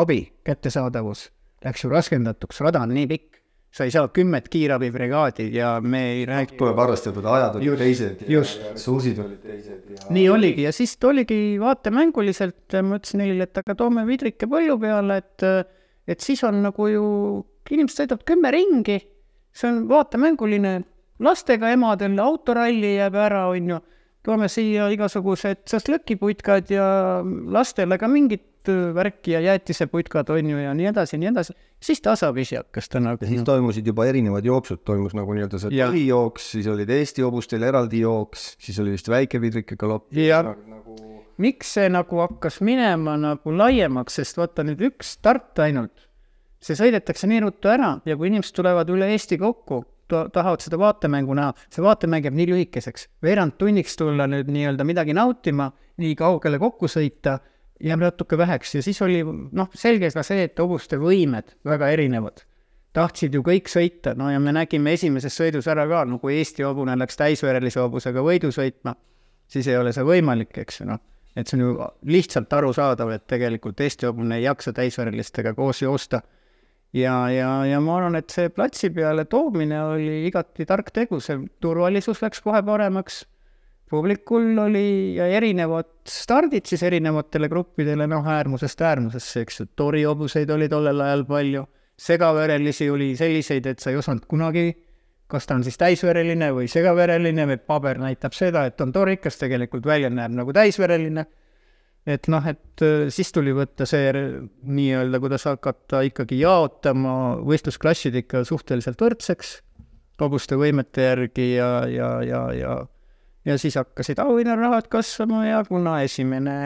[0.00, 1.28] abi, kättesaadavus
[1.64, 3.40] läks ju raskendatuks, rada on nii pikk,
[3.70, 6.56] sa ei saa kümmet kiirabibrigaadi ja me ei räägi.
[6.58, 8.62] tuleb arvestada, et ajad olid Just, teised ja, just.
[8.62, 10.06] ja ressursid olid teised ja.
[10.10, 15.20] nii oligi ja siis oligi vaatemänguliselt, ma ütlesin neile, et aga toome vidrike põllu peale,
[15.22, 15.46] et,
[16.08, 17.04] et siis on nagu ju,
[17.70, 18.98] inimesed sõidavad kümme ringi,
[19.54, 20.74] see on vaatemänguline,
[21.22, 23.80] lastega emadel autoralli jääb ära, on ju,
[24.26, 26.86] toome siia igasugused šašlõkiputkad ja
[27.24, 28.46] lastele ka mingit
[28.94, 33.00] värki ja jäätiseputkad on ju ja nii edasi ja nii edasi, siis tasapisi hakkas ta
[33.00, 37.24] nagu ja siis toimusid juba erinevad jooksud, toimus nagu nii-öelda see põhijooks, siis olid Eesti
[37.24, 40.12] hobustel eraldi jooks, siis oli vist väikevidrike galopp.
[40.12, 40.52] Jah.
[40.68, 40.98] nagu
[41.40, 46.08] miks see nagu hakkas minema nagu laiemaks, sest vaata nüüd üks start ainult,
[46.60, 51.36] see sõidetakse nii ruttu ära ja kui inimesed tulevad üle Eesti kokku, tahavad seda vaatemängu
[51.38, 53.08] näha, see vaatemäng jääb nii lühikeseks.
[53.22, 57.38] veerand tunniks tulla nüüd nii-öelda midagi nautima, nii kaugele kokku sõita,
[57.80, 62.46] jääb natuke väheks ja siis oli noh, selge ka see, et hobuste võimed väga erinevad.
[62.92, 66.66] tahtsid ju kõik sõita, no ja me nägime esimeses sõidus ära ka, no kui Eesti
[66.66, 68.96] hobune läks täisverelise hobusega võidu sõitma,
[69.46, 70.98] siis ei ole see võimalik, eks ju noh
[71.36, 76.22] et see on ju lihtsalt arusaadav, et tegelikult Eesti hobune ei jaksa täisverelistega koos joosta.
[76.92, 81.38] Ja, ja, ja ma arvan, et see platsi peale toomine oli igati tark tegu, see
[81.62, 83.24] turvalisus läks kohe paremaks.
[83.90, 91.00] publikul oli erinevad stardid siis erinevatele gruppidele, noh äärmusest äärmusesse, eks ju, torihobuseid oli tollel
[91.00, 91.64] ajal palju,
[91.98, 94.68] segaverelisi oli selliseid, et sa ei osanud kunagi
[95.30, 99.86] kas ta on siis täisvereline või segavereline või paber näitab seda, et on torikas, tegelikult
[99.86, 101.26] välja näeb nagu täisvereline.
[102.06, 104.12] Et noh, et äh, siis tuli võtta see
[104.62, 109.58] nii-öelda, kuidas hakata ikkagi jaotama võistlusklassid ikka suhteliselt võrdseks
[110.20, 112.78] hobuste võimete järgi ja, ja, ja, ja
[113.44, 116.56] ja siis hakkasid auhinnarahad kasvama ja kuna esimene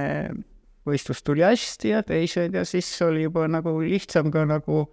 [0.85, 4.85] võistlus tuli hästi ja teised ja siis oli juba nagu lihtsam ka nagu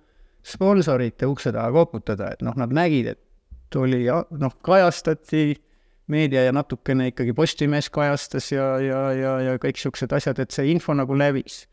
[0.46, 5.56] sponsorite ukse taha koputada, et noh, nad nägid, et ja noh, kajastati
[6.12, 10.70] meedia ja natukene ikkagi Postimees kajastas ja, ja, ja, ja kõik niisugused asjad, et see
[10.72, 11.66] info nagu levis.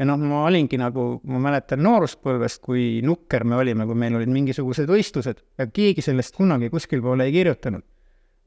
[0.00, 4.32] ja noh, ma olingi nagu, ma mäletan nooruspõlvest, kui nukker me olime, kui meil olid
[4.32, 7.84] mingisugused võistlused ja keegi sellest kunagi kuskil poole ei kirjutanud.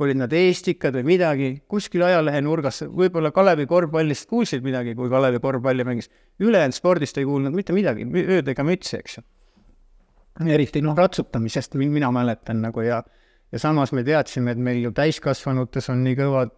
[0.03, 5.39] olid nad eestikad või midagi, kuskil ajalehe nurgas, võib-olla Kalevi korvpallist kuulsid midagi, kui Kalevi
[5.39, 6.09] korvpalli mängis,
[6.41, 9.23] ülejäänud spordist ei kuulnud mitte midagi, ööd ega mütsi, eks ju
[10.41, 13.03] eriti noh, ratsutamisest mi- mina mäletan nagu ja,
[13.53, 16.53] ja samas me teadsime, et meil ju täiskasvanutes on nii kõvad,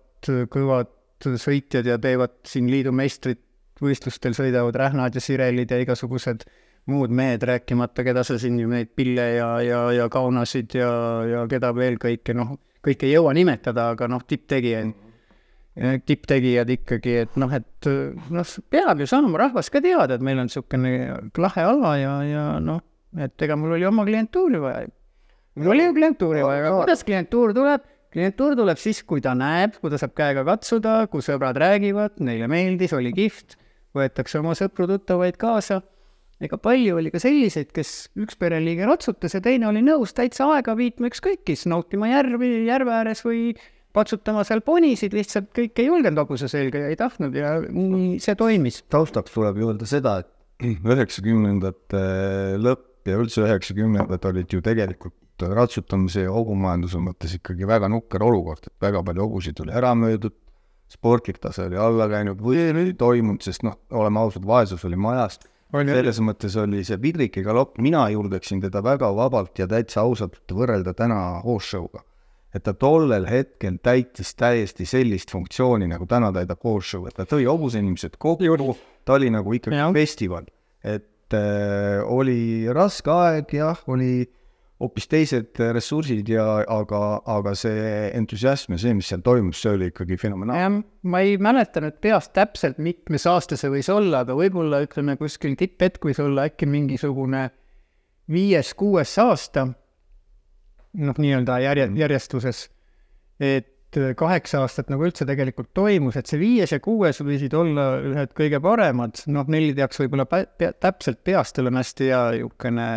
[0.52, 0.93] kõvad
[1.41, 3.41] sõitjad ja teevad siin liidu meistrid
[3.84, 6.46] võistlustel, sõidavad Rähnad ja Sirelid ja igasugused
[6.91, 10.91] muud mehed, rääkimata, keda sa siin ju neid Pille ja, ja, ja Kaunasid ja,
[11.28, 14.93] ja keda veel kõike, noh, kõike ei jõua nimetada, aga noh, tipptegijaid,
[16.06, 17.89] tipptegijad ikkagi, et noh, et
[18.32, 20.93] noh, peab ju saama rahvas ka teada, et meil on niisugune
[21.41, 22.80] lahe ala ja, ja noh,
[23.20, 24.86] et ega mul oli oma klientuuri vaja.
[25.56, 27.84] Mul oli ju klientuuri vaja, aga kuidas klientuur tuleb?
[28.16, 32.47] klientuur tuleb siis, kui ta näeb, kui ta saab käega katsuda, kui sõbrad räägivad, neile
[32.51, 33.58] meeldis, oli kihvt,
[33.95, 35.82] võetakse oma sõpru-tuttavaid kaasa.
[36.43, 40.76] ega palju oli ka selliseid, kes üks pereliige ratsutas ja teine oli nõus täitsa aega
[40.76, 43.53] viitma ükskõik kes, nautima järvi, järve ääres või
[43.95, 48.36] patsutama seal ponisid, lihtsalt kõik ei julgenud hobuse selga ja ei tahtnud ja nii see
[48.39, 48.82] toimis.
[48.91, 50.32] taustaks tuleb ju öelda seda, et
[50.95, 52.03] üheksakümnendate
[52.64, 58.67] lõpp ja üldse üheksakümnendad olid ju tegelikult ratsutamise ja hobumajanduse mõttes ikkagi väga nukker olukord,
[58.67, 60.36] et väga palju hobusid oli ära müüdud,
[60.91, 65.39] sportlik tase oli alla läinud või ei toimunud, sest noh, oleme ausad, vaesus oli majas.
[65.73, 70.93] selles mõttes oli see Pidriki galopp, mina julgeksin teda väga vabalt ja täitsa ausalt võrrelda
[70.93, 72.03] täna Horsshow'ga.
[72.53, 77.43] et ta tollel hetkel täitis täiesti sellist funktsiooni, nagu täna täidab Horsshow, et ta tõi
[77.43, 79.91] hobuseinimesed kokku, ta oli nagu ikkagi Jah.
[79.91, 80.45] festival.
[80.83, 84.29] et äh, oli raske aeg, jah, oli
[84.82, 87.01] hoopis teised ressursid ja aga,
[87.32, 90.82] aga see entusiasm ja see, mis seal toimus, see oli ikkagi fenomenaalne.
[91.07, 95.55] ma ei mäleta nüüd peast täpselt, mitmes aasta see võis olla, aga võib-olla ütleme kuskil
[95.59, 97.47] tipphetk võis olla äkki mingisugune
[98.32, 99.67] viies-kuues aasta,
[100.97, 102.65] noh, nii-öelda järje, järjestuses,
[103.39, 103.74] et
[104.18, 108.60] kaheksa aastat nagu üldse tegelikult toimus, et see viies ja kuues võisid olla ühed kõige
[108.64, 112.88] paremad, noh, neil teaks võib-olla pä-, täpselt peast, tal on hästi hea niisugune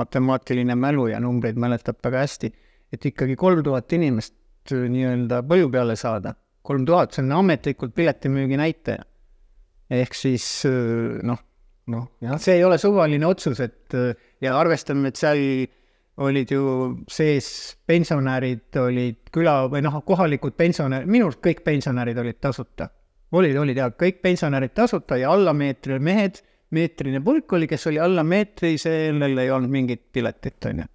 [0.00, 2.52] matemaatiline mälu ja numbreid mäletab väga hästi,
[2.92, 4.36] et ikkagi kolm tuhat inimest
[4.72, 6.34] nii-öelda põllu peale saada,
[6.66, 9.04] kolm tuhat, see on ametlikult piletimüügi näitaja.
[9.90, 10.46] ehk siis
[11.22, 11.42] noh,
[11.94, 12.06] noh,
[12.42, 13.94] see ei ole suvaline otsus, et
[14.42, 15.42] ja arvestame, et seal
[16.16, 16.64] olid ju
[17.10, 22.88] sees pensionärid, olid küla või noh, kohalikud pensionärid, minu arust kõik pensionärid olid tasuta.
[23.36, 26.40] olid, olid jah, kõik pensionärid tasuta ja alla meetri mehed,
[26.70, 30.86] meetrine pulk oli, kes oli alla meetri, sellel ei olnud mingit piletit, on ju.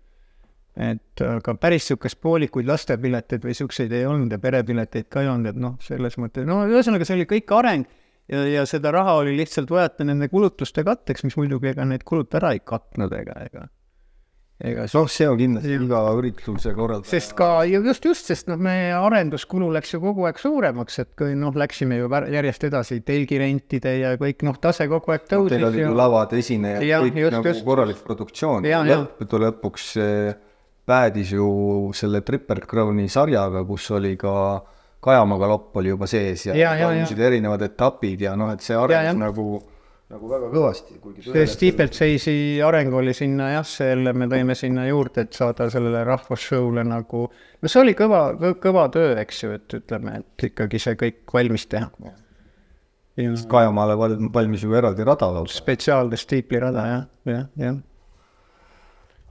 [0.82, 5.52] et aga päris niisugust poolikuid lastepileteid või niisuguseid ei olnud ja perepileteid ka ei olnud,
[5.52, 7.86] et noh, selles mõttes, no ühesõnaga, see oli kõik areng
[8.32, 12.40] ja, ja seda raha oli lihtsalt vajata nende kulutuste katteks, mis muidugi ega need kulud
[12.40, 13.68] ära ei katnud ega, ega
[14.62, 17.10] ega noh, see on kindlasti iga ürituse korraldaja.
[17.10, 21.34] sest ka just, just, sest noh, meie arenduskulu läks ju kogu aeg suuremaks, et kui
[21.38, 25.58] noh, läksime ju järjest edasi telgirentide ja kõik noh, tase kogu aeg tõusis no,.
[25.58, 27.66] Teil olid ju lavad, esinejad, kõik just, nagu just.
[27.66, 28.70] korralik produktsioon.
[28.92, 29.88] lõppude lõpuks
[30.92, 31.48] päädis ju
[31.96, 34.36] selle Triple Crowni sarjaga, kus oli ka
[35.02, 38.78] Kajamaa galopp oli juba sees ja, ja, ja toimusid erinevad etapid ja noh, et see
[38.78, 39.56] arenes nagu
[40.12, 45.26] nagu väga kõvasti, kuigi see Steeplechase'i areng oli sinna jah, selle me tõime sinna juurde,
[45.26, 48.24] et saada sellele rahvusshow'le nagu, no see oli kõva,
[48.64, 51.88] kõva töö, eks ju, et ütleme, et ikkagi see kõik valmis teha.
[53.52, 53.96] Kajamaale
[54.34, 55.60] valmis ju eraldi rada lausa.
[55.60, 57.80] spetsiaalne Steeple'i rada jah, jah, jah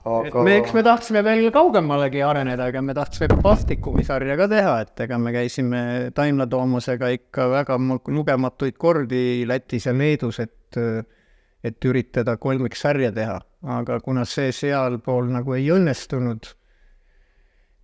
[0.08, 4.76] aga me, eks me tahtsime veel kaugemalegi areneda, aga me tahtsime Baltikumi sarja ka teha,
[4.84, 5.82] et ega me käisime
[6.16, 7.76] Daimler Toomasega ikka väga
[8.08, 13.36] lugematuid kordi Lätis ja Leedus, et et üritada kolmiksarja teha,
[13.78, 16.48] aga kuna see sealpool nagu ei õnnestunud,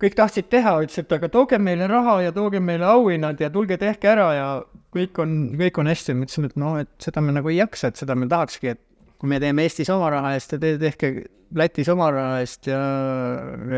[0.01, 3.77] kõik tahtsid teha, ütlesid, et aga tooge meile raha ja tooge meile auhinnad ja tulge
[3.81, 4.49] tehke ära ja
[4.93, 7.91] kõik on, kõik on hästi, ma ütlesin, et noh, et seda me nagu ei jaksa,
[7.91, 8.83] et seda me tahakski, et
[9.17, 11.15] kui me teeme Eestis oma raha eest ja te tehke
[11.57, 12.77] Lätis oma raha eest ja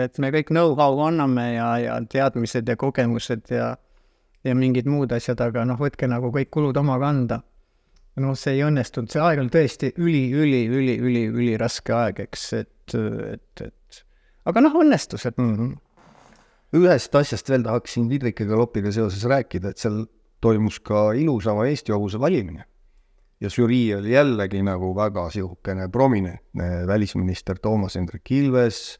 [0.01, 3.75] et me kõik know-how anname ja, ja teadmised ja kogemused ja
[4.43, 7.41] ja mingid muud asjad, aga noh, võtke nagu kõik kulud oma kanda.
[8.23, 12.47] Noh, see ei õnnestunud, see aeg on tõesti üli, üli, üli, üli, üliraske aeg, eks,
[12.59, 14.01] et, et, et
[14.49, 15.55] aga noh, õnnestus, et mm.
[15.55, 15.75] -hmm.
[16.79, 20.05] ühest asjast veel tahaksin Vidrike galopiga seoses rääkida, et seal
[20.41, 22.65] toimus ka ilusama Eesti hobuse valimine
[23.39, 28.99] ja žürii oli jällegi nagu väga niisugune prominentne, välisminister Toomas Hendrik Ilves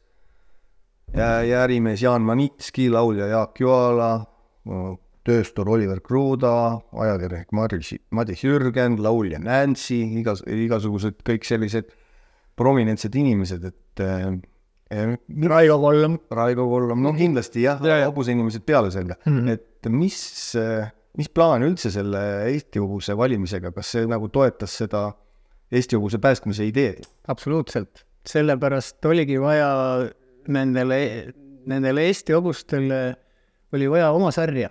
[1.14, 4.26] ja, ja ärimees Jaan Manitski, laulja Jaak Joala,
[5.26, 6.52] tööstur Oliver Kruda,
[7.04, 11.90] ajakirjanik Madis, Madis Jürgen, laulja Nancy, igas, igasugused kõik sellised
[12.60, 14.30] prominentsed inimesed, et äh,
[15.50, 16.16] Raivo Kollom.
[16.34, 19.52] Raivo Kollom, no kindlasti jah ja, hobusinimesed peale selle mm, -hmm.
[19.54, 20.18] et mis
[21.18, 25.10] mis plaan üldse selle Eesti hobuse valimisega, kas see nagu toetas seda
[25.70, 27.06] Eesti hobuse päästmise ideed?
[27.30, 29.70] absoluutselt, sellepärast oligi vaja
[30.50, 31.00] nendele,
[31.70, 33.00] nendele Eesti hobustele
[33.74, 34.70] oli vaja oma sarja,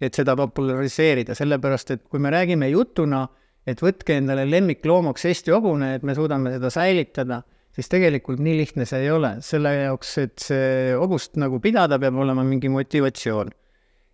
[0.00, 3.24] et seda populariseerida, sellepärast et kui me räägime jutuna,
[3.66, 7.40] et võtke endale lemmikloomaks Eesti hobune, et me suudame seda säilitada,
[7.74, 9.36] siis tegelikult nii lihtne see ei ole.
[9.44, 13.50] selle jaoks, et see hobust nagu pidada, peab olema mingi motivatsioon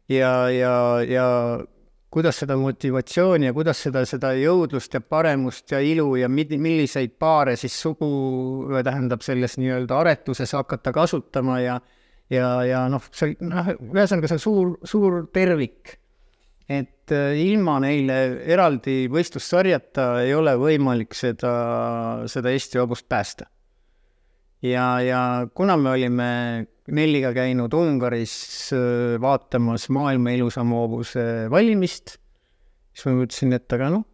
[0.08, 0.74] ja, ja,
[1.06, 1.26] ja
[2.12, 7.16] kuidas seda motivatsiooni ja kuidas seda, seda jõudlust ja paremust ja ilu ja mid-, milliseid
[7.20, 8.08] paare siis sugu,
[8.84, 11.78] tähendab selles nii-öelda aretuses hakata kasutama ja
[12.32, 15.98] ja, ja noh, see noh, ühesõnaga see suur, suur tervik.
[16.72, 18.18] et äh, ilma neile
[18.48, 21.52] eraldi võistlussarjata ei ole võimalik seda,
[22.30, 23.48] seda Eesti hobust päästa.
[24.62, 25.22] ja, ja
[25.54, 26.30] kuna me olime
[26.92, 28.34] Nelliga käinud Ungaris
[28.74, 32.16] äh, vaatamas maailma ilusama hoobuse valimist,
[32.92, 34.08] siis ma mõtlesin, et aga noh,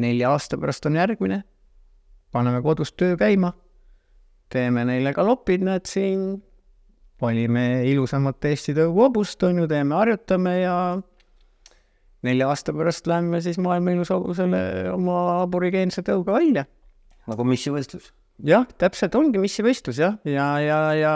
[0.00, 1.42] nelja aasta pärast on järgmine,
[2.30, 3.54] paneme kodus töö käima,
[4.52, 6.42] teeme neile galopid, näed siin,
[7.20, 10.76] valime ilusamat Eesti tõugu hobust, on ju, teeme, harjutame ja
[12.26, 14.62] nelja aasta pärast läheme siis maailma ilushobusele
[14.92, 16.66] oma aborigeense tõuga välja.
[17.30, 18.10] nagu missivõistlus?
[18.44, 21.14] jah, täpselt ongi missivõistlus jah, ja, ja, ja,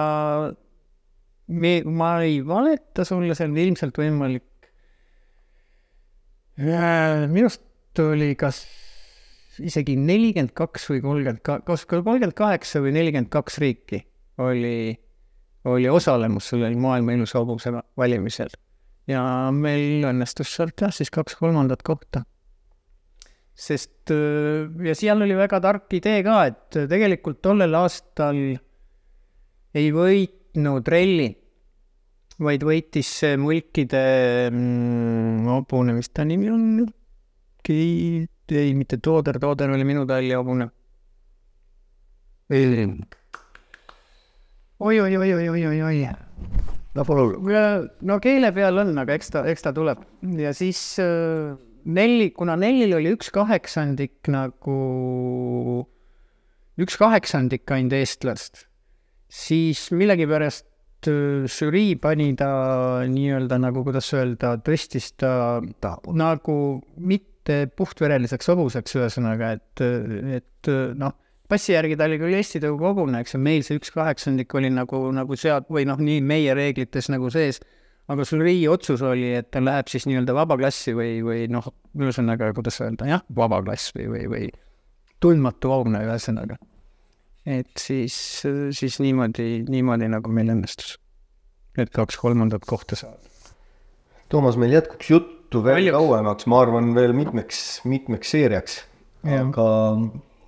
[1.48, 4.48] me, ma ei valeta sulle, see on ilmselt võimalik.
[6.57, 8.64] minu arust oli kas
[9.62, 14.02] isegi nelikümmend kaks või kolmkümmend ka-, kas kolmkümmend kaheksa või nelikümmend kaks riiki
[14.42, 14.94] oli,
[15.65, 18.53] oli osalemus sellel maailma ilusa hobuse valimisel.
[19.09, 22.25] ja meil õnnestus sealt jah, siis kaks kolmandat kohta.
[23.55, 24.11] sest
[24.85, 28.41] ja seal oli väga tark idee ka, et tegelikult tollel aastal
[29.75, 31.31] ei võitnud ralli,
[32.45, 34.05] vaid võitis see mulkide
[34.51, 36.69] mm, hobune, mis ta nimi on?
[37.65, 40.69] ei, mitte Tooder, Tooder oli minu talli hobune.
[44.79, 46.01] Oi, oi, oi, oi, oi, oi, oi.
[46.95, 47.55] no pole hullu.
[48.03, 50.03] no keele peal on, aga eks ta, eks ta tuleb
[50.41, 51.55] ja siis äh,
[51.85, 54.77] Nelli, kuna Nellil oli üks kaheksandik nagu,
[56.81, 58.64] üks kaheksandik ainult eestlast,
[59.29, 60.64] siis millegipärast
[61.05, 62.49] žürii pani ta
[63.05, 66.57] nii-öelda nagu, kuidas öelda, tõstis ta, ta nagu
[66.97, 69.85] mitte puhtvereliseks hobuseks, ühesõnaga, et,
[70.41, 71.12] et noh,
[71.55, 74.74] passi järgi ta oli küll Eesti tõugu hobune, eks ju, meil see üks kaheksandik oli
[74.74, 77.62] nagu, nagu sealt või noh, nii meie reeglites nagu sees
[78.12, 82.80] aga žürii otsus oli, et ta läheb siis nii-öelda vabaklassi või, või noh, ühesõnaga, kuidas
[82.84, 84.48] öelda, jah, vabaklass või, või, või
[85.24, 86.59] tundmatu aune, ühesõnaga.
[87.48, 88.16] et siis,
[88.76, 90.98] siis niimoodi, niimoodi nagu meil õnnestus
[91.78, 93.32] need kaks kolmandat kohta saada.
[94.30, 95.96] Toomas, meil jätkuks juttu veel Palju.
[95.96, 98.78] kauemaks, ma arvan, veel mitmeks, mitmeks seeriaks,
[99.24, 99.66] aga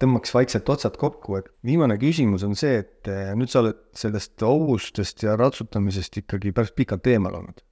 [0.00, 4.42] tõmbaks vaikselt otsad kokku, et viimane küsimus on see, et eh, nüüd sa oled sellest
[4.46, 7.62] ohustest ja ratsutamisest ikkagi päris pikalt eemal olnud.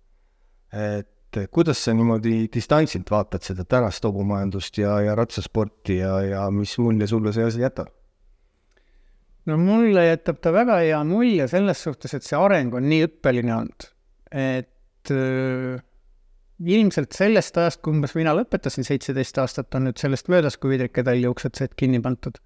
[0.75, 6.73] et kuidas sa niimoodi distantsilt vaatad seda tänast hobumajandust ja, ja ratsasporti ja, ja mis
[6.83, 7.93] mulje sulle see asi jätab?
[9.47, 13.55] no mulle jätab ta väga hea mulje selles suhtes, et see areng on nii hüppeline
[13.55, 13.89] olnud,
[14.31, 15.83] et äh,
[16.63, 21.27] ilmselt sellest ajast, kui umbes mina lõpetasin, seitseteist aastat on nüüd sellest möödas, kui vidriketalli
[21.29, 22.39] uksed said kinni pandud,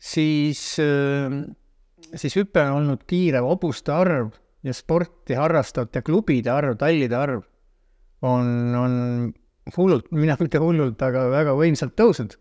[0.00, 1.38] siis, äh,
[2.14, 4.32] siis hüpe on olnud kiire, hobuste arv
[4.66, 7.44] ja sporti harrastavate klubide arv, tallide arv
[8.26, 8.94] on, on
[9.76, 12.34] hullult, mina mitte hullult, aga väga võimsalt tõusnud.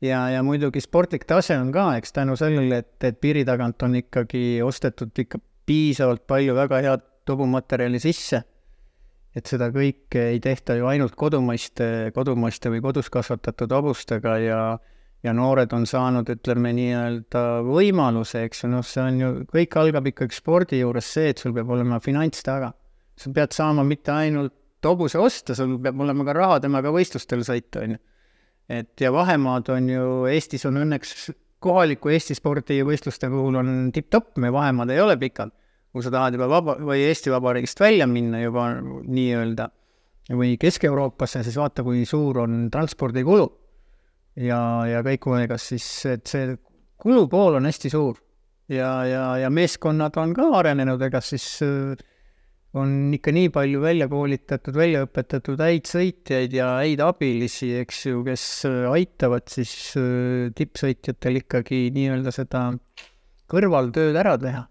[0.00, 3.98] ja, ja muidugi sportlik tase on ka, eks tänu sellele, et, et piiri tagant on
[3.98, 8.40] ikkagi ostetud ikka piisavalt palju väga head hobumaterjali sisse
[9.36, 14.62] et seda kõike ei tehta ju ainult kodumaiste, kodumaiste või kodus kasvatatud hobustega ja
[15.20, 20.08] ja noored on saanud, ütleme nii-öelda võimaluse, eks ju, noh, see on ju, kõik algab
[20.08, 22.72] ikkagi spordi juures see, et sul peab olema finants taga.
[23.20, 24.54] sa pead saama mitte ainult
[24.86, 28.00] hobuse osta, sul peab olema ka raha temaga võistlustel sõita, on ju.
[28.80, 34.52] et ja vahemaad on ju, Eestis on õnneks kohaliku Eesti spordivõistluste puhul on tipp-topp, meie
[34.56, 35.52] vahemaad ei ole pikad
[35.90, 39.68] kui sa tahad juba vaba, või Eesti Vabariigist välja minna juba nii-öelda
[40.38, 43.48] või Kesk-Euroopasse, siis vaata, kui suur on transpordikulu.
[44.36, 46.54] ja, ja kõik muuegas siis, et see
[47.00, 48.20] kulupool on hästi suur.
[48.68, 51.98] ja, ja, ja meeskonnad on ka arenenud, ega siis äh,
[52.78, 58.22] on ikka nii palju välja koolitatud, välja õpetatud häid sõitjaid ja häid abilisi, eks ju,
[58.26, 62.68] kes äh, aitavad siis äh, tippsõitjatel ikkagi nii-öelda seda
[63.50, 64.68] kõrvaltööd ära teha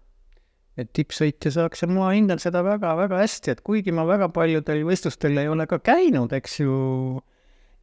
[0.82, 5.38] et tippsõitja saaks ja ma hindan seda väga-väga hästi, et kuigi ma väga paljudel võistlustel
[5.42, 6.74] ei ole ka käinud, eks ju,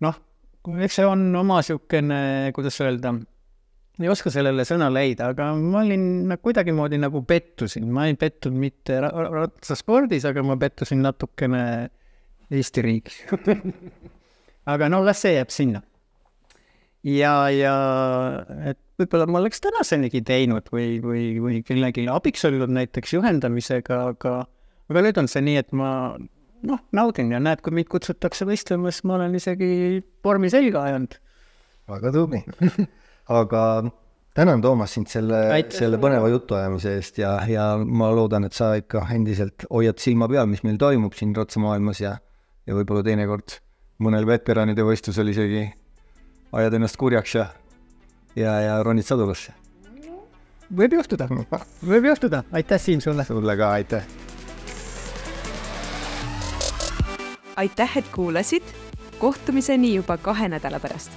[0.05, 0.21] noh,
[0.75, 2.19] eks see on oma niisugune,
[2.57, 3.13] kuidas öelda,
[4.01, 8.59] ei oska sellele sõna leida, aga ma olin nagu kuidagimoodi nagu pettusin, ma ei pettunud
[8.61, 11.63] mitte ratsaspordis, aga ma pettusin natukene
[12.47, 13.25] Eesti riigis
[14.71, 15.81] aga no las see jääb sinna.
[17.03, 17.75] ja, ja
[18.71, 24.33] et võib-olla ma oleks tänasenigi teinud või, või, või kellelegi abiks olnud näiteks juhendamisega, aga,
[24.89, 25.91] aga nüüd on see nii, et ma
[26.67, 31.17] noh, naudin ja näed, kui mind kutsutakse võistlema, siis ma olen isegi vormi selga ajanud.
[31.87, 32.41] väga tubli
[33.39, 33.61] aga
[34.37, 35.41] tänan, Toomas, sind selle,
[35.73, 40.49] selle põneva jutuajamise eest ja, ja ma loodan, et sa ikka endiselt hoiad silma peal,
[40.49, 42.17] mis meil toimub siin ratsamaailmas ja,
[42.67, 43.59] ja võib-olla teinekord
[44.03, 45.63] mõnel veteranide võistlusel isegi
[46.57, 47.47] ajad ennast kurjaks ja
[48.37, 49.53] ja, ja ronid sadulasse.
[50.77, 51.27] võib juhtuda,
[51.85, 53.25] võib juhtuda, aitäh Siim sulle.
[53.25, 54.07] sulle ka, aitäh.
[57.55, 58.63] aitäh, et kuulasid.
[59.17, 61.11] kohtumiseni juba kahe nädala pärast